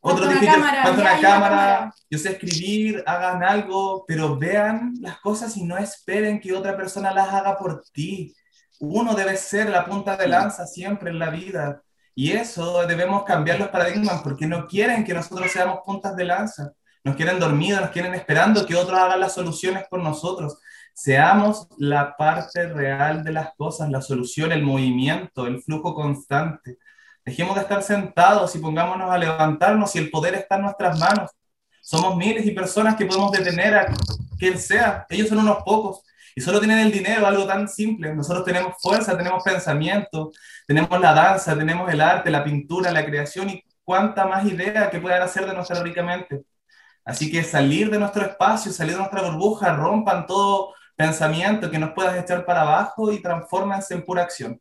Otro 0.00 0.28
dijo 0.28 0.44
yo 0.44 0.56
una 0.92 1.20
cámara, 1.20 1.94
yo 2.08 2.18
sé 2.18 2.32
escribir, 2.32 3.02
hagan 3.06 3.42
algo, 3.42 4.04
pero 4.06 4.36
vean 4.36 4.94
las 5.00 5.18
cosas 5.18 5.56
y 5.56 5.64
no 5.64 5.76
esperen 5.78 6.40
que 6.40 6.52
otra 6.52 6.76
persona 6.76 7.10
las 7.12 7.28
haga 7.28 7.56
por 7.58 7.82
ti 7.92 8.34
uno 8.80 9.14
debe 9.14 9.36
ser 9.36 9.70
la 9.70 9.84
punta 9.84 10.16
de 10.16 10.28
lanza 10.28 10.66
siempre 10.66 11.10
en 11.10 11.18
la 11.18 11.30
vida. 11.30 11.82
Y 12.14 12.32
eso 12.32 12.86
debemos 12.86 13.24
cambiar 13.24 13.58
los 13.58 13.68
paradigmas 13.68 14.22
porque 14.22 14.46
no 14.46 14.66
quieren 14.66 15.04
que 15.04 15.14
nosotros 15.14 15.50
seamos 15.50 15.80
puntas 15.84 16.16
de 16.16 16.24
lanza. 16.24 16.72
Nos 17.06 17.14
quieren 17.14 17.38
dormidos, 17.38 17.80
nos 17.80 17.90
quieren 17.90 18.14
esperando 18.14 18.66
que 18.66 18.74
otros 18.74 18.98
hagan 18.98 19.20
las 19.20 19.32
soluciones 19.32 19.86
por 19.88 20.02
nosotros. 20.02 20.58
Seamos 20.92 21.68
la 21.78 22.16
parte 22.16 22.66
real 22.66 23.22
de 23.22 23.30
las 23.30 23.54
cosas, 23.54 23.88
la 23.90 24.02
solución, 24.02 24.50
el 24.50 24.64
movimiento, 24.64 25.46
el 25.46 25.62
flujo 25.62 25.94
constante. 25.94 26.78
Dejemos 27.24 27.54
de 27.54 27.60
estar 27.60 27.80
sentados 27.84 28.56
y 28.56 28.58
pongámonos 28.58 29.08
a 29.08 29.18
levantarnos 29.18 29.94
y 29.94 30.00
el 30.00 30.10
poder 30.10 30.34
está 30.34 30.56
en 30.56 30.62
nuestras 30.62 30.98
manos. 30.98 31.30
Somos 31.80 32.16
miles 32.16 32.44
y 32.44 32.50
personas 32.50 32.96
que 32.96 33.06
podemos 33.06 33.30
detener 33.30 33.76
a 33.76 33.86
quien 34.36 34.58
sea. 34.58 35.06
Ellos 35.08 35.28
son 35.28 35.38
unos 35.38 35.58
pocos 35.62 36.02
y 36.34 36.40
solo 36.40 36.58
tienen 36.58 36.80
el 36.80 36.90
dinero, 36.90 37.24
algo 37.24 37.46
tan 37.46 37.68
simple. 37.68 38.16
Nosotros 38.16 38.44
tenemos 38.44 38.74
fuerza, 38.82 39.16
tenemos 39.16 39.44
pensamiento, 39.44 40.32
tenemos 40.66 41.00
la 41.00 41.14
danza, 41.14 41.56
tenemos 41.56 41.88
el 41.88 42.00
arte, 42.00 42.32
la 42.32 42.42
pintura, 42.42 42.90
la 42.90 43.06
creación 43.06 43.48
y 43.50 43.62
cuánta 43.84 44.26
más 44.26 44.44
idea 44.44 44.90
que 44.90 44.98
puedan 44.98 45.22
hacer 45.22 45.46
de 45.46 45.54
nosotros 45.54 45.84
ricamente. 45.84 46.42
Así 47.06 47.30
que 47.30 47.42
salir 47.42 47.90
de 47.90 47.98
nuestro 47.98 48.22
espacio, 48.22 48.70
salir 48.70 48.92
de 48.92 48.98
nuestra 48.98 49.22
burbuja, 49.22 49.74
rompan 49.74 50.26
todo 50.26 50.74
pensamiento 50.94 51.70
que 51.70 51.78
nos 51.78 51.92
pueda 51.92 52.18
echar 52.18 52.44
para 52.44 52.62
abajo 52.62 53.10
y 53.10 53.22
transfórmense 53.22 53.94
en 53.94 54.04
pura 54.04 54.22
acción. 54.22 54.60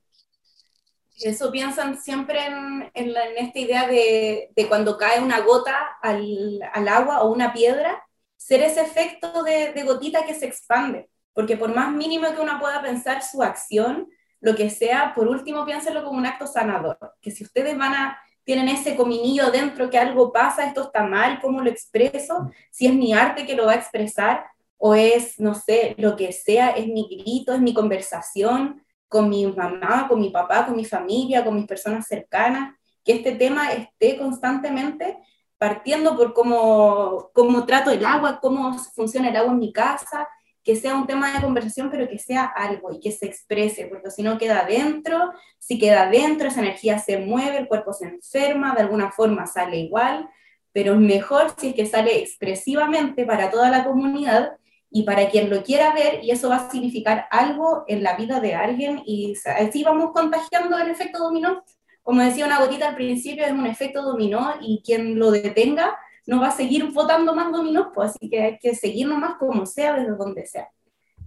Eso 1.19 1.51
piensan 1.51 1.97
siempre 1.97 2.45
en, 2.45 2.89
en, 2.93 3.13
esta 3.37 3.59
idea 3.59 3.87
de, 3.87 4.51
de, 4.55 4.67
cuando 4.67 4.97
cae 4.97 5.21
una 5.21 5.41
gota 5.41 5.97
al, 6.01 6.61
agua 6.87 7.23
o 7.23 7.33
una 7.33 7.51
piedra, 7.51 8.01
ser 8.37 8.61
ese 8.61 8.81
efecto 8.81 9.43
de, 9.43 9.73
de 9.73 9.83
gotita 9.83 10.25
que 10.25 10.35
se 10.35 10.45
expande 10.45 11.09
porque 11.35 11.57
por 11.57 11.75
más 11.75 11.91
mínimo 11.91 12.33
que 12.33 12.41
uno 12.41 12.57
pueda 12.59 12.81
pensar 12.81 13.21
su 13.21 13.43
acción, 13.43 14.07
lo 14.39 14.55
que 14.55 14.69
sea, 14.69 15.13
por 15.13 15.27
último 15.27 15.65
piénselo 15.65 16.03
como 16.03 16.17
un 16.17 16.25
acto 16.25 16.47
sanador, 16.47 16.97
que 17.21 17.29
si 17.29 17.43
ustedes 17.43 17.77
van 17.77 17.93
a, 17.93 18.19
tienen 18.45 18.69
ese 18.69 18.95
cominillo 18.95 19.51
dentro 19.51 19.89
que 19.89 19.97
algo 19.97 20.31
pasa, 20.31 20.65
esto 20.65 20.83
está 20.83 21.03
mal, 21.03 21.39
¿cómo 21.41 21.61
lo 21.61 21.69
expreso? 21.69 22.51
Si 22.71 22.87
es 22.87 22.93
mi 22.93 23.11
arte 23.11 23.45
que 23.45 23.55
lo 23.55 23.65
va 23.65 23.73
a 23.73 23.75
expresar, 23.75 24.45
o 24.77 24.93
es, 24.93 25.39
no 25.39 25.55
sé, 25.55 25.95
lo 25.97 26.15
que 26.15 26.31
sea, 26.31 26.69
es 26.69 26.87
mi 26.87 27.07
grito, 27.09 27.53
es 27.53 27.59
mi 27.59 27.73
conversación 27.73 28.83
con 29.07 29.29
mi 29.29 29.47
mamá, 29.47 30.07
con 30.07 30.19
mi 30.19 30.29
papá, 30.29 30.65
con 30.65 30.75
mi 30.75 30.85
familia, 30.85 31.43
con 31.43 31.55
mis 31.55 31.65
personas 31.65 32.07
cercanas, 32.07 32.75
que 33.03 33.13
este 33.13 33.33
tema 33.33 33.71
esté 33.71 34.17
constantemente 34.17 35.17
partiendo 35.57 36.15
por 36.15 36.33
cómo, 36.33 37.31
cómo 37.33 37.65
trato 37.65 37.89
el 37.89 38.05
agua, 38.05 38.39
cómo 38.41 38.77
funciona 38.77 39.29
el 39.29 39.35
agua 39.37 39.53
en 39.53 39.59
mi 39.59 39.71
casa, 39.71 40.27
que 40.65 40.75
sea 40.75 40.95
un 40.95 41.05
tema 41.05 41.31
de 41.31 41.41
conversación, 41.41 41.91
pero 41.91 42.09
que 42.09 42.17
sea 42.17 42.43
algo 42.45 42.91
y 42.91 42.99
que 42.99 43.11
se 43.11 43.27
exprese, 43.27 43.85
porque 43.85 44.09
si 44.09 44.23
no 44.23 44.39
queda 44.39 44.65
dentro, 44.65 45.31
si 45.59 45.77
queda 45.77 46.09
dentro, 46.09 46.47
esa 46.47 46.61
energía 46.61 46.97
se 46.97 47.19
mueve, 47.19 47.59
el 47.59 47.67
cuerpo 47.67 47.93
se 47.93 48.05
enferma, 48.05 48.73
de 48.73 48.81
alguna 48.81 49.11
forma 49.11 49.45
sale 49.45 49.77
igual, 49.77 50.27
pero 50.73 50.93
es 50.93 50.99
mejor 50.99 51.53
si 51.55 51.69
es 51.69 51.75
que 51.75 51.85
sale 51.85 52.19
expresivamente 52.19 53.25
para 53.25 53.51
toda 53.51 53.69
la 53.69 53.85
comunidad 53.85 54.57
y 54.89 55.03
para 55.03 55.29
quien 55.29 55.51
lo 55.51 55.61
quiera 55.61 55.93
ver, 55.93 56.23
y 56.23 56.31
eso 56.31 56.49
va 56.49 56.55
a 56.55 56.71
significar 56.71 57.27
algo 57.29 57.83
en 57.87 58.01
la 58.01 58.15
vida 58.15 58.39
de 58.39 58.55
alguien, 58.55 59.03
y 59.05 59.35
así 59.45 59.83
vamos 59.83 60.13
contagiando 60.13 60.79
el 60.79 60.89
efecto 60.89 61.19
dominó. 61.19 61.63
Como 62.01 62.21
decía 62.21 62.45
una 62.45 62.59
gotita 62.59 62.89
al 62.89 62.95
principio, 62.95 63.45
es 63.45 63.51
un 63.51 63.67
efecto 63.67 64.01
dominó, 64.01 64.55
y 64.61 64.81
quien 64.83 65.19
lo 65.19 65.29
detenga 65.29 65.95
no 66.25 66.39
va 66.39 66.47
a 66.47 66.51
seguir 66.51 66.91
votando 66.91 67.35
más 67.35 67.51
dominó, 67.51 67.91
pues 67.93 68.11
así 68.11 68.29
que 68.29 68.41
hay 68.41 68.59
que 68.59 68.75
seguir 68.75 69.07
nomás 69.07 69.37
como 69.37 69.65
sea, 69.65 69.95
desde 69.95 70.15
donde 70.15 70.45
sea. 70.45 70.69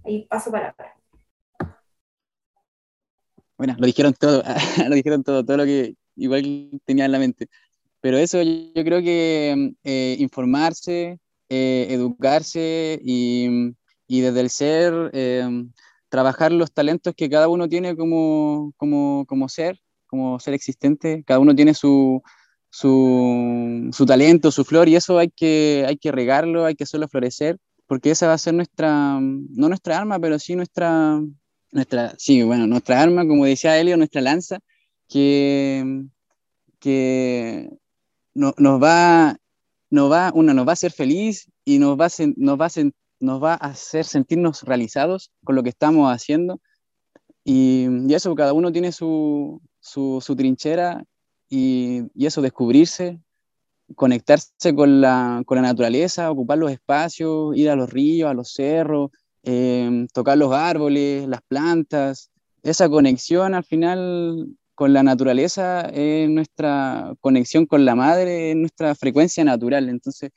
Ahí 0.03 0.25
paso 0.25 0.51
para 0.51 0.69
atrás. 0.69 0.95
Bueno, 3.57 3.75
lo 3.77 3.85
dijeron 3.85 4.13
todo, 4.13 4.43
lo 4.87 4.95
dijeron 4.95 5.23
todo, 5.23 5.43
todo 5.43 5.57
lo 5.57 5.65
que 5.65 5.95
igual 6.15 6.69
tenía 6.85 7.05
en 7.05 7.11
la 7.11 7.19
mente. 7.19 7.47
Pero 8.01 8.17
eso 8.17 8.41
yo, 8.41 8.83
creo 8.83 9.01
que 9.01 9.73
eh, 9.83 10.15
informarse, 10.19 11.19
eh, 11.49 11.87
educarse 11.89 12.99
y, 13.03 13.73
y, 14.07 14.21
desde 14.21 14.39
el 14.39 14.49
ser, 14.49 15.11
eh, 15.13 15.65
trabajar 16.07 16.53
los 16.53 16.71
talentos 16.71 17.13
que 17.15 17.29
cada 17.29 17.49
uno 17.49 17.67
tiene 17.67 17.97
como, 17.97 18.73
como, 18.77 19.25
como 19.27 19.49
ser, 19.49 19.79
como 20.07 20.39
ser 20.39 20.53
existente, 20.53 21.23
cada 21.25 21.39
uno 21.39 21.53
tiene 21.53 21.73
su, 21.73 22.21
su, 22.69 23.89
su, 23.91 24.05
talento, 24.05 24.51
su 24.51 24.63
flor, 24.65 24.89
y 24.89 24.95
eso 24.95 25.17
hay 25.17 25.29
que, 25.29 25.85
hay 25.87 25.97
que 25.97 26.11
regarlo, 26.11 26.65
hay 26.65 26.75
que 26.75 26.83
hacerlo 26.83 27.07
florecer, 27.07 27.57
porque 27.87 28.11
esa 28.11 28.27
va 28.27 28.33
a 28.33 28.37
ser 28.37 28.53
nuestra, 28.53 29.19
no 29.19 29.69
nuestra 29.69 29.97
arma, 29.97 30.19
pero 30.19 30.37
sí 30.39 30.55
nuestra, 30.55 31.19
nuestra 31.71 32.13
sí, 32.17 32.43
bueno, 32.43 32.67
nuestra 32.67 33.01
arma, 33.01 33.27
como 33.27 33.45
decía 33.45 33.79
Helio, 33.79 33.97
nuestra 33.97 34.21
lanza, 34.21 34.59
que, 35.07 36.03
que 36.79 37.69
no, 38.33 38.53
nos 38.57 38.81
va, 38.81 39.37
nos 39.89 40.11
va, 40.11 40.31
una, 40.33 40.53
nos 40.53 40.67
va 40.67 40.71
a 40.71 40.73
hacer 40.73 40.91
feliz 40.91 41.49
y 41.65 41.79
nos 41.79 41.99
va 41.99 42.05
a, 42.05 42.09
nos 42.37 42.59
va 42.59 42.65
a, 42.67 42.69
nos 43.19 43.43
va 43.43 43.53
a 43.53 43.55
hacer 43.55 44.05
sentirnos 44.05 44.63
realizados 44.63 45.31
con 45.43 45.55
lo 45.55 45.63
que 45.63 45.69
estamos 45.69 46.11
haciendo. 46.13 46.61
Y, 47.43 47.87
y 48.07 48.13
eso, 48.13 48.35
cada 48.35 48.53
uno 48.53 48.71
tiene 48.71 48.91
su, 48.91 49.61
su, 49.79 50.21
su 50.21 50.35
trinchera 50.35 51.03
y, 51.49 52.03
eso, 52.25 52.41
descubrirse, 52.41 53.19
conectarse 53.95 54.75
con 54.75 55.01
la, 55.01 55.41
con 55.45 55.55
la, 55.57 55.61
naturaleza, 55.63 56.31
ocupar 56.31 56.57
los 56.57 56.71
espacios, 56.71 57.55
ir 57.57 57.69
a 57.69 57.75
los 57.75 57.89
ríos, 57.89 58.29
a 58.29 58.33
los 58.33 58.53
cerros, 58.53 59.09
em, 59.43 60.07
tocar 60.07 60.37
los 60.37 60.53
árboles, 60.53 61.27
las 61.27 61.41
plantas. 61.41 62.31
Esa 62.61 62.89
conexión 62.89 63.55
al 63.55 63.63
final 63.63 64.47
con 64.75 64.93
la 64.93 65.03
naturaleza 65.03 65.81
es 65.89 66.29
nuestra 66.29 67.13
conexión 67.19 67.65
con 67.65 67.83
la 67.85 67.95
madre, 67.95 68.51
es 68.51 68.55
nuestra 68.55 68.95
frecuencia 68.95 69.43
natural. 69.43 69.89
Entonces, 69.89 70.31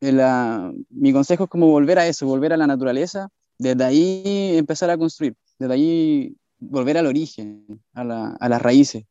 la, 0.00 0.72
mi 0.90 1.12
consejo 1.12 1.44
es 1.44 1.50
como 1.50 1.68
volver 1.68 1.98
a 1.98 2.06
eso, 2.06 2.26
volver 2.26 2.52
a 2.52 2.56
la 2.56 2.66
naturaleza, 2.66 3.28
desde 3.58 3.84
ahí 3.84 4.56
empezar 4.56 4.90
a 4.90 4.98
construir, 4.98 5.34
desde 5.58 5.72
ahí 5.72 6.36
volver 6.58 6.98
al 6.98 7.06
origen, 7.06 7.64
a, 7.94 8.36
a 8.38 8.48
las 8.48 8.62
raíces. 8.62 9.04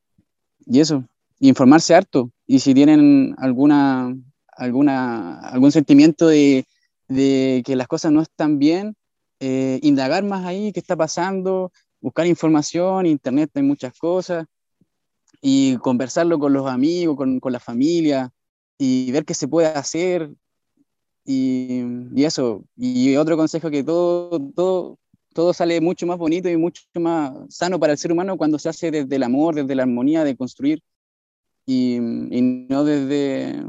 Y 0.66 0.80
eso, 0.80 1.04
informarse 1.40 1.96
harto. 1.96 2.32
Y 2.48 2.60
si 2.60 2.74
tienen 2.74 3.36
alguna, 3.38 4.16
alguna, 4.48 5.40
algún 5.40 5.72
sentimiento 5.72 6.28
de, 6.28 6.66
de 7.08 7.64
que 7.66 7.76
las 7.76 7.88
cosas 7.88 8.12
no 8.12 8.22
están 8.22 8.60
bien, 8.60 8.96
eh, 9.40 9.80
indagar 9.84 10.24
más 10.24 10.46
ahí 10.46 10.72
qué 10.72 10.80
está 10.80 10.96
pasando, 10.96 11.72
buscar 12.02 12.28
información, 12.28 13.06
internet 13.06 13.52
hay 13.54 13.64
muchas 13.64 13.98
cosas, 13.98 14.46
y 15.42 15.78
conversarlo 15.78 16.40
con 16.40 16.54
los 16.54 16.68
amigos, 16.68 17.16
con, 17.18 17.40
con 17.40 17.52
la 17.52 17.60
familia, 17.60 18.32
y 18.78 19.12
ver 19.12 19.26
qué 19.26 19.34
se 19.34 19.48
puede 19.48 19.68
hacer. 19.68 20.32
Y, 21.26 21.82
y, 22.16 22.24
eso, 22.24 22.64
y 22.76 23.16
otro 23.16 23.36
consejo 23.36 23.72
que 23.72 23.84
todo, 23.84 24.40
todo, 24.56 25.00
todo 25.34 25.54
sale 25.54 25.82
mucho 25.82 26.06
más 26.06 26.18
bonito 26.18 26.50
y 26.50 26.58
mucho 26.58 26.84
más 26.96 27.34
sano 27.50 27.80
para 27.80 27.94
el 27.94 27.98
ser 27.98 28.12
humano 28.12 28.38
cuando 28.38 28.60
se 28.60 28.70
hace 28.70 28.92
desde 28.92 29.16
el 29.16 29.24
amor, 29.24 29.56
desde 29.56 29.76
la 29.76 29.84
armonía 29.84 30.24
de 30.24 30.38
construir 30.38 30.82
y, 31.66 31.98
no 32.00 32.84
desde 32.84 33.64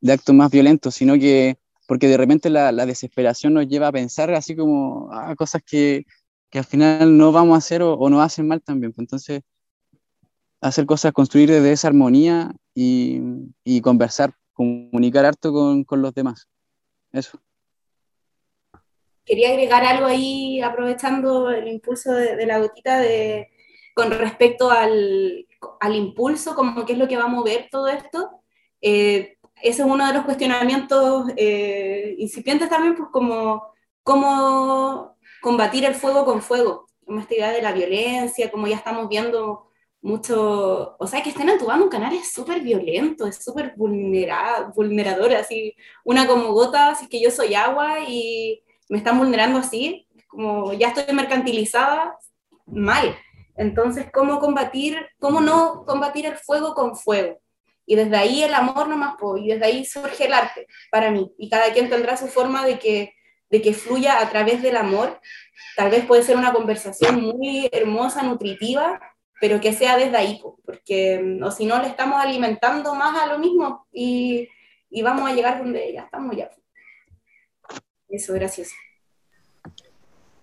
de 0.00 0.12
actos 0.12 0.34
más 0.34 0.50
violentos, 0.50 0.94
sino 0.94 1.14
que 1.14 1.56
porque 1.86 2.08
de 2.08 2.16
repente 2.16 2.50
la, 2.50 2.72
desesperación 2.86 3.54
nos 3.54 3.66
lleva 3.68 3.88
a 3.88 3.92
pensar 3.92 4.32
así 4.34 4.56
como 4.56 5.08
ah, 5.12 5.34
cosas 5.36 5.62
que, 5.64 6.04
que, 6.50 6.58
al 6.58 6.64
final 6.64 7.16
no 7.16 7.32
vamos 7.32 7.54
a 7.54 7.58
hacer 7.58 7.82
o, 7.82 7.94
o 7.94 8.10
nos 8.10 8.22
hacen 8.22 8.46
mal 8.48 8.62
también. 8.62 8.92
Pues 8.92 9.04
entonces, 9.04 9.42
hacer 10.60 10.86
cosas, 10.86 11.12
construir 11.12 11.50
desde 11.50 11.72
esa 11.72 11.88
armonía 11.88 12.52
y, 12.74 13.20
y 13.64 13.80
conversar, 13.80 14.32
comunicar 14.54 15.26
harto 15.26 15.52
con, 15.52 15.84
con, 15.84 16.00
los 16.00 16.14
demás. 16.14 16.48
Eso. 17.12 17.38
Quería 19.26 19.50
agregar 19.50 19.84
algo 19.84 20.06
ahí, 20.06 20.60
aprovechando 20.60 21.50
el 21.50 21.68
impulso 21.68 22.12
de, 22.12 22.36
de 22.36 22.46
la 22.46 22.58
gotita, 22.58 22.98
de, 22.98 23.50
con 23.94 24.10
respecto 24.10 24.70
al, 24.70 25.46
al 25.80 25.94
impulso, 25.94 26.54
como 26.54 26.84
qué 26.84 26.94
es 26.94 26.98
lo 26.98 27.08
que 27.08 27.16
va 27.16 27.24
a 27.24 27.28
mover 27.28 27.68
todo 27.70 27.88
esto. 27.88 28.40
Eh, 28.80 29.38
ese 29.62 29.82
es 29.82 29.88
uno 29.88 30.06
de 30.06 30.14
los 30.14 30.24
cuestionamientos 30.24 31.26
eh, 31.36 32.14
incipientes 32.18 32.68
también, 32.68 32.94
pues 32.96 33.08
como 33.10 33.62
cómo 34.02 35.16
combatir 35.40 35.84
el 35.84 35.94
fuego 35.94 36.24
con 36.24 36.42
fuego, 36.42 36.86
como 37.04 37.20
esta 37.20 37.34
idea 37.34 37.52
de 37.52 37.62
la 37.62 37.72
violencia, 37.72 38.50
como 38.50 38.66
ya 38.66 38.76
estamos 38.76 39.08
viendo 39.08 39.68
mucho, 40.02 40.96
o 40.98 41.06
sea, 41.06 41.22
que 41.22 41.30
estén 41.30 41.48
actuando 41.48 41.84
un 41.86 41.90
canal 41.90 42.14
es 42.14 42.30
súper 42.30 42.60
violento, 42.60 43.26
es 43.26 43.42
súper 43.42 43.74
vulnerador, 43.76 45.32
así, 45.34 45.74
una 46.04 46.26
como 46.26 46.52
gota, 46.52 46.90
así 46.90 47.08
que 47.08 47.20
yo 47.22 47.30
soy 47.30 47.54
agua 47.54 48.00
y 48.06 48.62
me 48.90 48.98
están 48.98 49.18
vulnerando 49.18 49.58
así, 49.58 50.06
como 50.28 50.74
ya 50.74 50.88
estoy 50.88 51.14
mercantilizada, 51.14 52.18
mal. 52.66 53.16
Entonces, 53.56 54.06
¿cómo 54.12 54.40
combatir, 54.40 54.98
cómo 55.18 55.40
no 55.40 55.84
combatir 55.86 56.26
el 56.26 56.36
fuego 56.36 56.74
con 56.74 56.96
fuego? 56.96 57.40
Y 57.86 57.96
desde 57.96 58.16
ahí 58.16 58.42
el 58.42 58.54
amor 58.54 58.88
nomás, 58.88 59.16
y 59.36 59.48
desde 59.48 59.66
ahí 59.66 59.84
surge 59.84 60.24
el 60.26 60.32
arte 60.32 60.66
para 60.90 61.10
mí. 61.10 61.32
Y 61.38 61.50
cada 61.50 61.72
quien 61.72 61.90
tendrá 61.90 62.16
su 62.16 62.28
forma 62.28 62.64
de 62.64 62.78
que, 62.78 63.14
de 63.50 63.62
que 63.62 63.74
fluya 63.74 64.20
a 64.20 64.30
través 64.30 64.62
del 64.62 64.76
amor. 64.76 65.20
Tal 65.76 65.90
vez 65.90 66.04
puede 66.06 66.22
ser 66.22 66.36
una 66.36 66.52
conversación 66.52 67.20
muy 67.20 67.68
hermosa, 67.70 68.22
nutritiva, 68.22 69.00
pero 69.40 69.60
que 69.60 69.72
sea 69.72 69.98
desde 69.98 70.16
ahí, 70.16 70.40
porque 70.64 71.38
o 71.42 71.50
si 71.50 71.66
no 71.66 71.80
le 71.82 71.88
estamos 71.88 72.20
alimentando 72.20 72.94
más 72.94 73.20
a 73.20 73.26
lo 73.26 73.38
mismo 73.38 73.86
y, 73.92 74.48
vamos 75.02 75.28
a 75.28 75.34
llegar 75.34 75.58
donde 75.58 75.92
ya 75.92 76.02
estamos 76.02 76.36
ya. 76.36 76.50
Eso, 78.08 78.32
gracias. 78.32 78.72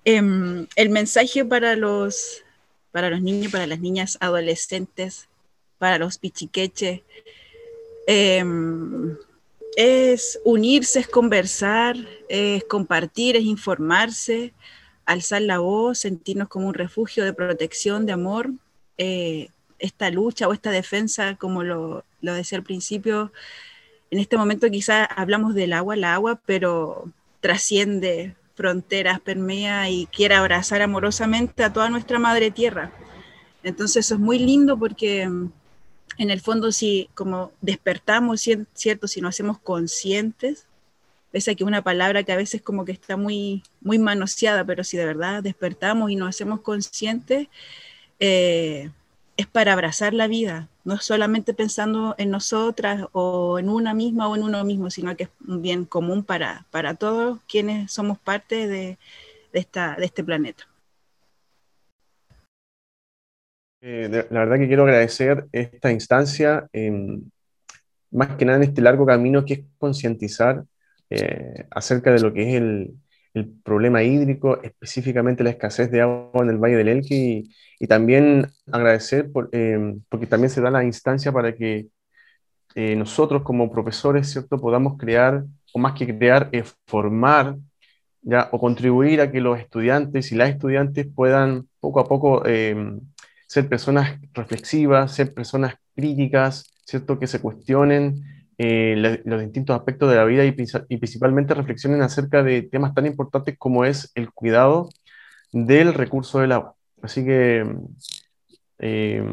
Em, 0.04 0.68
el 0.76 0.90
mensaje 0.90 1.46
para 1.46 1.76
los, 1.76 2.44
para 2.92 3.10
los 3.10 3.22
niños, 3.22 3.52
para 3.52 3.68
las 3.68 3.80
niñas 3.80 4.18
adolescentes, 4.20 5.28
para 5.78 5.98
los 5.98 6.18
pichiqueches, 6.18 7.02
em, 8.08 9.18
es 9.76 10.40
unirse, 10.44 11.00
es 11.00 11.08
conversar, 11.08 11.96
es 12.30 12.64
compartir, 12.66 13.38
es 13.38 13.44
informarse, 13.44 14.54
alzar 15.06 15.42
la 15.42 15.60
voz, 15.60 16.00
sentirnos 16.00 16.50
como 16.50 16.68
un 16.68 16.74
refugio 16.74 17.24
de 17.24 17.34
protección, 17.34 18.06
de 18.06 18.14
amor. 18.14 18.52
Eh, 18.98 19.50
esta 19.80 20.10
lucha 20.12 20.48
o 20.48 20.54
esta 20.54 20.72
defensa, 20.72 21.36
como 21.38 21.64
lo, 21.64 22.06
lo 22.22 22.34
decía 22.34 22.58
al 22.58 22.64
principio, 22.64 23.32
en 24.12 24.20
este 24.20 24.38
momento 24.38 24.70
quizás 24.70 25.08
hablamos 25.16 25.56
del 25.56 25.74
agua, 25.74 25.96
la 25.96 26.14
agua, 26.14 26.40
pero 26.46 27.12
trasciende 27.40 28.36
fronteras, 28.62 29.20
permea 29.20 29.90
y 29.90 30.06
quiere 30.06 30.36
abrazar 30.36 30.84
amorosamente 30.84 31.64
a 31.64 31.74
toda 31.74 31.90
nuestra 31.90 32.20
madre 32.20 32.52
tierra. 32.52 32.92
Entonces 33.64 34.06
eso 34.06 34.16
es 34.16 34.20
muy 34.20 34.38
lindo 34.38 34.78
porque 34.78 35.28
mm, 35.28 35.52
en 36.20 36.30
el 36.30 36.42
fondo 36.42 36.72
si 36.72 37.10
como 37.16 37.52
despertamos, 37.60 38.48
¿cierto? 38.76 39.08
Si 39.08 39.20
nos 39.20 39.30
hacemos 39.30 39.58
conscientes, 39.58 40.68
pese 41.32 41.52
a 41.52 41.56
que 41.56 41.64
una 41.64 41.82
palabra 41.82 42.22
que 42.22 42.34
a 42.34 42.38
veces 42.38 42.62
como 42.62 42.86
que 42.86 42.92
está 42.92 43.18
muy, 43.18 43.64
muy 43.82 43.98
manoseada, 43.98 44.64
pero 44.64 44.84
si 44.84 44.96
de 44.96 45.06
verdad 45.06 45.42
despertamos 45.42 46.12
y 46.12 46.16
nos 46.16 46.30
hacemos 46.30 46.62
conscientes, 46.62 47.48
eh, 48.20 48.92
es 49.38 49.48
para 49.48 49.74
abrazar 49.74 50.14
la 50.14 50.28
vida, 50.28 50.70
no 50.84 50.98
solamente 50.98 51.54
pensando 51.54 52.16
en 52.18 52.32
nosotras 52.32 53.06
o 53.12 53.60
en 53.60 53.70
una 53.70 53.94
misma 53.94 54.28
o 54.28 54.36
en 54.36 54.44
uno 54.44 54.64
mismo, 54.64 54.90
sino 54.90 55.16
que 55.16 55.24
es 55.24 55.30
un 55.48 55.62
bien 55.62 55.86
común 55.86 56.24
para, 56.24 56.66
para 56.72 56.96
todos 56.96 57.40
quienes 57.48 57.92
somos 57.92 58.20
parte 58.20 58.68
de, 58.68 58.98
esta, 59.54 59.96
de 59.96 60.06
este 60.06 60.24
planeta. 60.24 60.64
Eh, 63.82 64.28
la 64.30 64.40
verdad 64.42 64.58
que 64.58 64.68
quiero 64.68 64.84
agradecer 64.84 65.48
esta 65.52 65.92
instancia, 65.92 66.70
más 68.12 68.36
que 68.36 68.46
nada 68.46 68.58
en 68.58 68.64
este 68.64 68.82
largo 68.82 69.06
camino 69.06 69.44
que 69.44 69.54
es 69.54 69.62
concientizar 69.80 70.64
eh, 71.10 71.66
acerca 71.72 72.12
de 72.12 72.20
lo 72.20 72.32
que 72.32 72.50
es 72.50 72.56
el, 72.56 72.94
el 73.34 73.50
problema 73.64 74.04
hídrico, 74.04 74.62
específicamente 74.62 75.44
la 75.44 75.52
escasez 75.52 75.90
de 75.92 76.02
agua 76.02 76.44
en 76.44 76.50
el 76.50 76.58
Valle 76.58 76.76
del 76.78 76.90
Elqui, 76.90 77.50
y, 77.80 77.88
también 77.88 78.48
agradecer 78.72 79.32
por, 79.32 79.50
eh, 79.54 79.96
porque 80.10 80.28
también 80.28 80.50
se 80.50 80.62
da 80.62 80.70
la 80.70 80.84
instancia 80.84 81.32
para 81.32 81.56
que 81.56 81.88
eh, 82.76 82.96
nosotros 82.96 83.44
como 83.44 83.72
profesores, 83.72 84.30
¿cierto?, 84.32 84.60
podamos 84.60 84.98
crear, 84.98 85.44
o 85.74 85.80
más 85.80 85.94
que 85.94 86.08
crear, 86.18 86.50
formar, 86.86 87.58
¿ya? 88.22 88.50
o 88.52 88.60
contribuir 88.60 89.22
a 89.22 89.32
que 89.32 89.42
los 89.42 89.60
estudiantes 89.60 90.32
y 90.32 90.36
las 90.36 90.50
estudiantes 90.50 91.08
puedan 91.14 91.68
poco 91.80 92.00
a 92.00 92.08
poco 92.08 92.44
eh, 92.46 93.00
ser 93.48 93.68
personas 93.68 94.20
reflexivas, 94.34 95.14
ser 95.14 95.34
personas 95.34 95.76
críticas, 95.96 96.72
¿cierto?, 96.86 97.20
que 97.20 97.28
se 97.28 97.42
cuestionen 97.42 98.24
eh, 98.64 99.22
los 99.26 99.42
distintos 99.42 99.76
aspectos 99.76 100.08
de 100.08 100.18
la 100.18 100.24
vida 100.24 100.46
y, 100.46 100.52
principalmente 100.52 101.56
reflexionen 101.56 102.04
acerca 102.04 102.44
de 102.44 102.62
temas 102.62 102.94
tan 102.94 103.08
importantes 103.08 103.58
como 103.58 103.86
es 103.86 104.12
el 104.14 104.32
cuidado 104.32 104.90
del 105.52 105.96
recurso 105.96 106.42
del 106.42 106.52
agua. 106.52 106.76
Así 107.02 107.26
que 107.26 107.66
eh, 108.78 109.24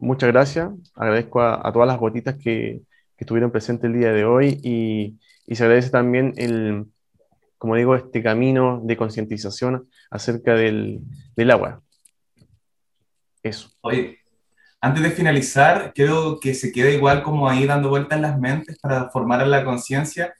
muchas 0.00 0.32
gracias, 0.32 0.68
agradezco 0.96 1.42
a, 1.42 1.72
todas 1.72 1.86
las 1.86 2.00
gotitas 2.00 2.34
que, 2.34 2.82
estuvieron 3.18 3.52
presentes 3.52 3.84
el 3.84 3.96
día 3.96 4.10
de 4.10 4.24
hoy 4.24 4.58
y, 4.64 5.16
se 5.54 5.62
agradece 5.62 5.90
también 5.90 6.34
el, 6.36 6.86
como 7.58 7.76
digo, 7.76 7.94
este 7.94 8.20
camino 8.20 8.80
de 8.82 8.96
concientización 8.96 9.88
acerca 10.10 10.56
del, 10.56 11.02
del 11.36 11.50
agua. 11.52 11.82
Eso. 13.44 13.70
Oye, 13.82 14.21
antes 14.82 15.02
de 15.04 15.12
finalizar, 15.12 15.92
quiero 15.94 16.40
que 16.40 16.54
se 16.54 16.72
quede 16.72 16.94
igual 16.94 17.22
como 17.22 17.48
ahí 17.48 17.66
dando 17.66 17.88
vueltas 17.88 18.16
en 18.16 18.22
las 18.22 18.38
mentes 18.38 18.78
para 18.80 19.08
formar 19.10 19.46
la 19.46 19.64
conciencia. 19.64 20.34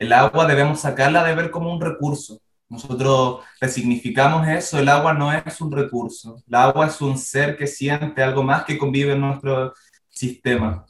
El 0.00 0.12
agua 0.12 0.46
debemos 0.46 0.80
sacarla 0.80 1.22
de 1.22 1.34
ver 1.36 1.50
como 1.52 1.72
un 1.72 1.80
recurso. 1.80 2.40
Nosotros 2.68 3.44
resignificamos 3.60 4.48
eso, 4.48 4.80
el 4.80 4.88
agua 4.88 5.14
no 5.14 5.32
es 5.32 5.60
un 5.60 5.70
recurso, 5.70 6.42
el 6.48 6.54
agua 6.56 6.88
es 6.88 7.00
un 7.00 7.16
ser 7.16 7.56
que 7.56 7.68
siente 7.68 8.20
algo 8.20 8.42
más 8.42 8.64
que 8.64 8.76
convive 8.76 9.12
en 9.12 9.20
nuestro 9.20 9.72
sistema. 10.08 10.84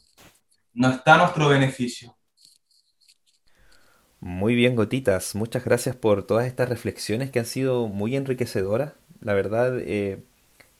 No 0.73 0.90
está 0.90 1.14
a 1.14 1.19
nuestro 1.19 1.49
beneficio. 1.49 2.17
Muy 4.19 4.55
bien, 4.55 4.77
gotitas. 4.77 5.35
Muchas 5.35 5.62
gracias 5.62 5.95
por 5.95 6.27
todas 6.27 6.47
estas 6.47 6.71
reflexiones 6.71 7.31
que 7.31 7.40
han 7.40 7.45
sido 7.45 7.88
muy 7.88 8.17
enriquecedoras. 8.17 8.95
La 9.21 9.35
verdad, 9.35 9.79
eh, 9.81 10.25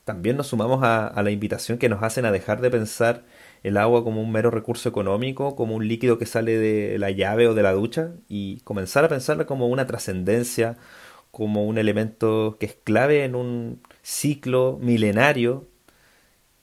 también 0.05 0.37
nos 0.37 0.49
sumamos 0.49 0.81
a, 0.83 1.21
la 1.23 1.31
invitación 1.31 1.79
que 1.79 1.89
nos 1.89 2.03
hacen 2.03 2.27
a 2.27 2.33
dejar 2.33 2.61
de 2.61 2.71
pensar 2.71 3.25
el 3.63 3.77
agua 3.79 4.05
como 4.05 4.21
un 4.23 4.31
mero 4.33 4.51
recurso 4.51 4.89
económico, 4.89 5.57
como 5.57 5.75
un 5.75 5.89
líquido 5.89 6.19
que 6.19 6.27
sale 6.27 6.59
de 6.59 6.99
la 6.99 7.11
llave 7.11 7.49
o 7.49 7.55
de 7.55 7.63
la 7.63 7.73
ducha, 7.73 8.13
y 8.29 8.61
comenzar 8.61 9.05
a 9.05 9.09
pensarla 9.09 9.47
como 9.47 9.69
una 9.69 9.87
trascendencia, 9.87 10.77
como 11.31 11.65
un 11.67 11.79
elemento 11.79 12.57
que 12.61 12.67
es 12.67 12.75
clave 12.85 13.25
en 13.25 13.35
un 13.35 13.83
ciclo 14.03 14.79
milenario 14.81 15.69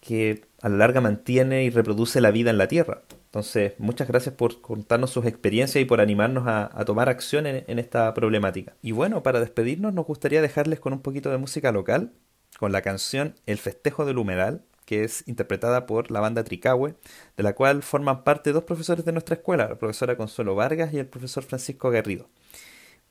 que 0.01 0.45
a 0.61 0.69
la 0.69 0.77
larga 0.77 1.01
mantiene 1.01 1.63
y 1.63 1.69
reproduce 1.69 2.21
la 2.21 2.31
vida 2.31 2.51
en 2.51 2.57
la 2.57 2.67
Tierra. 2.67 3.03
Entonces, 3.25 3.73
muchas 3.79 4.07
gracias 4.07 4.35
por 4.35 4.61
contarnos 4.61 5.11
sus 5.11 5.25
experiencias 5.25 5.81
y 5.81 5.85
por 5.85 6.01
animarnos 6.01 6.45
a, 6.47 6.69
tomar 6.85 7.09
acción 7.09 7.47
en 7.47 7.79
esta 7.79 8.13
problemática. 8.13 8.75
Y 8.81 8.91
bueno, 8.91 9.23
para 9.23 9.39
despedirnos 9.39 9.93
nos 9.93 10.05
gustaría 10.05 10.41
dejarles 10.41 10.79
con 10.79 10.93
un 10.93 11.01
poquito 11.01 11.31
de 11.31 11.37
música 11.37 11.71
local 11.71 12.13
con 12.61 12.71
la 12.71 12.83
canción 12.83 13.33
El 13.47 13.57
Festejo 13.57 14.05
del 14.05 14.19
Humedal, 14.19 14.61
que 14.85 15.03
es 15.03 15.27
interpretada 15.27 15.87
por 15.87 16.11
la 16.11 16.19
banda 16.19 16.43
Tricahue, 16.43 16.93
de 17.35 17.41
la 17.41 17.53
cual 17.53 17.81
forman 17.81 18.23
parte 18.23 18.51
dos 18.51 18.65
profesores 18.65 19.03
de 19.03 19.11
nuestra 19.11 19.33
escuela, 19.33 19.67
la 19.67 19.79
profesora 19.79 20.15
Consuelo 20.15 20.53
Vargas 20.53 20.93
y 20.93 20.99
el 20.99 21.07
profesor 21.07 21.43
Francisco 21.43 21.89
Garrido. 21.89 22.29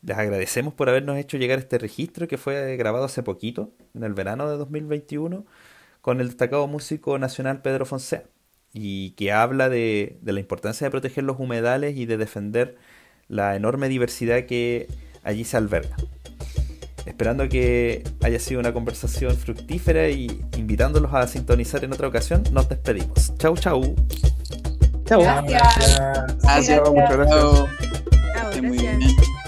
Les 0.03 0.17
agradecemos 0.17 0.73
por 0.73 0.89
habernos 0.89 1.19
hecho 1.19 1.37
llegar 1.37 1.59
este 1.59 1.79
registro 1.79 2.29
que 2.29 2.39
fue 2.39 2.77
grabado 2.77 3.07
hace 3.07 3.25
poquito, 3.25 3.73
en 3.93 4.05
el 4.05 4.15
verano 4.15 4.49
de 4.49 4.57
2021, 4.57 5.45
con 6.01 6.21
el 6.21 6.29
destacado 6.29 6.69
músico 6.69 7.19
nacional 7.19 7.61
Pedro 7.61 7.87
Fonseca, 7.87 8.29
y 8.73 9.11
que 9.17 9.33
habla 9.33 9.69
de, 9.69 10.17
de 10.23 10.33
la 10.33 10.39
importancia 10.39 10.87
de 10.87 10.93
proteger 10.93 11.25
los 11.25 11.41
humedales 11.41 11.97
y 11.97 12.07
de 12.07 12.19
defender 12.19 12.77
la 13.27 13.57
enorme 13.57 13.89
diversidad 13.89 14.47
que 14.47 14.87
allí 15.25 15.43
se 15.43 15.57
alberga. 15.57 15.97
Esperando 17.07 17.49
que 17.49 18.05
haya 18.23 18.39
sido 18.39 18.61
una 18.61 18.73
conversación 18.73 19.37
fructífera 19.37 20.09
y 20.09 20.27
invitándolos 20.57 21.13
a 21.15 21.27
sintonizar 21.27 21.85
en 21.85 21.93
otra 21.93 22.09
ocasión, 22.09 22.43
nos 22.53 22.69
despedimos. 22.69 23.37
Chau, 23.39 23.57
chau. 23.57 23.95
Chau. 25.07 25.23
Gracias. 25.23 26.01
Gracias, 26.43 26.91
muchas 26.91 27.17
gracias. 27.17 27.41
Chau, 28.35 28.63
gracias. 28.63 29.40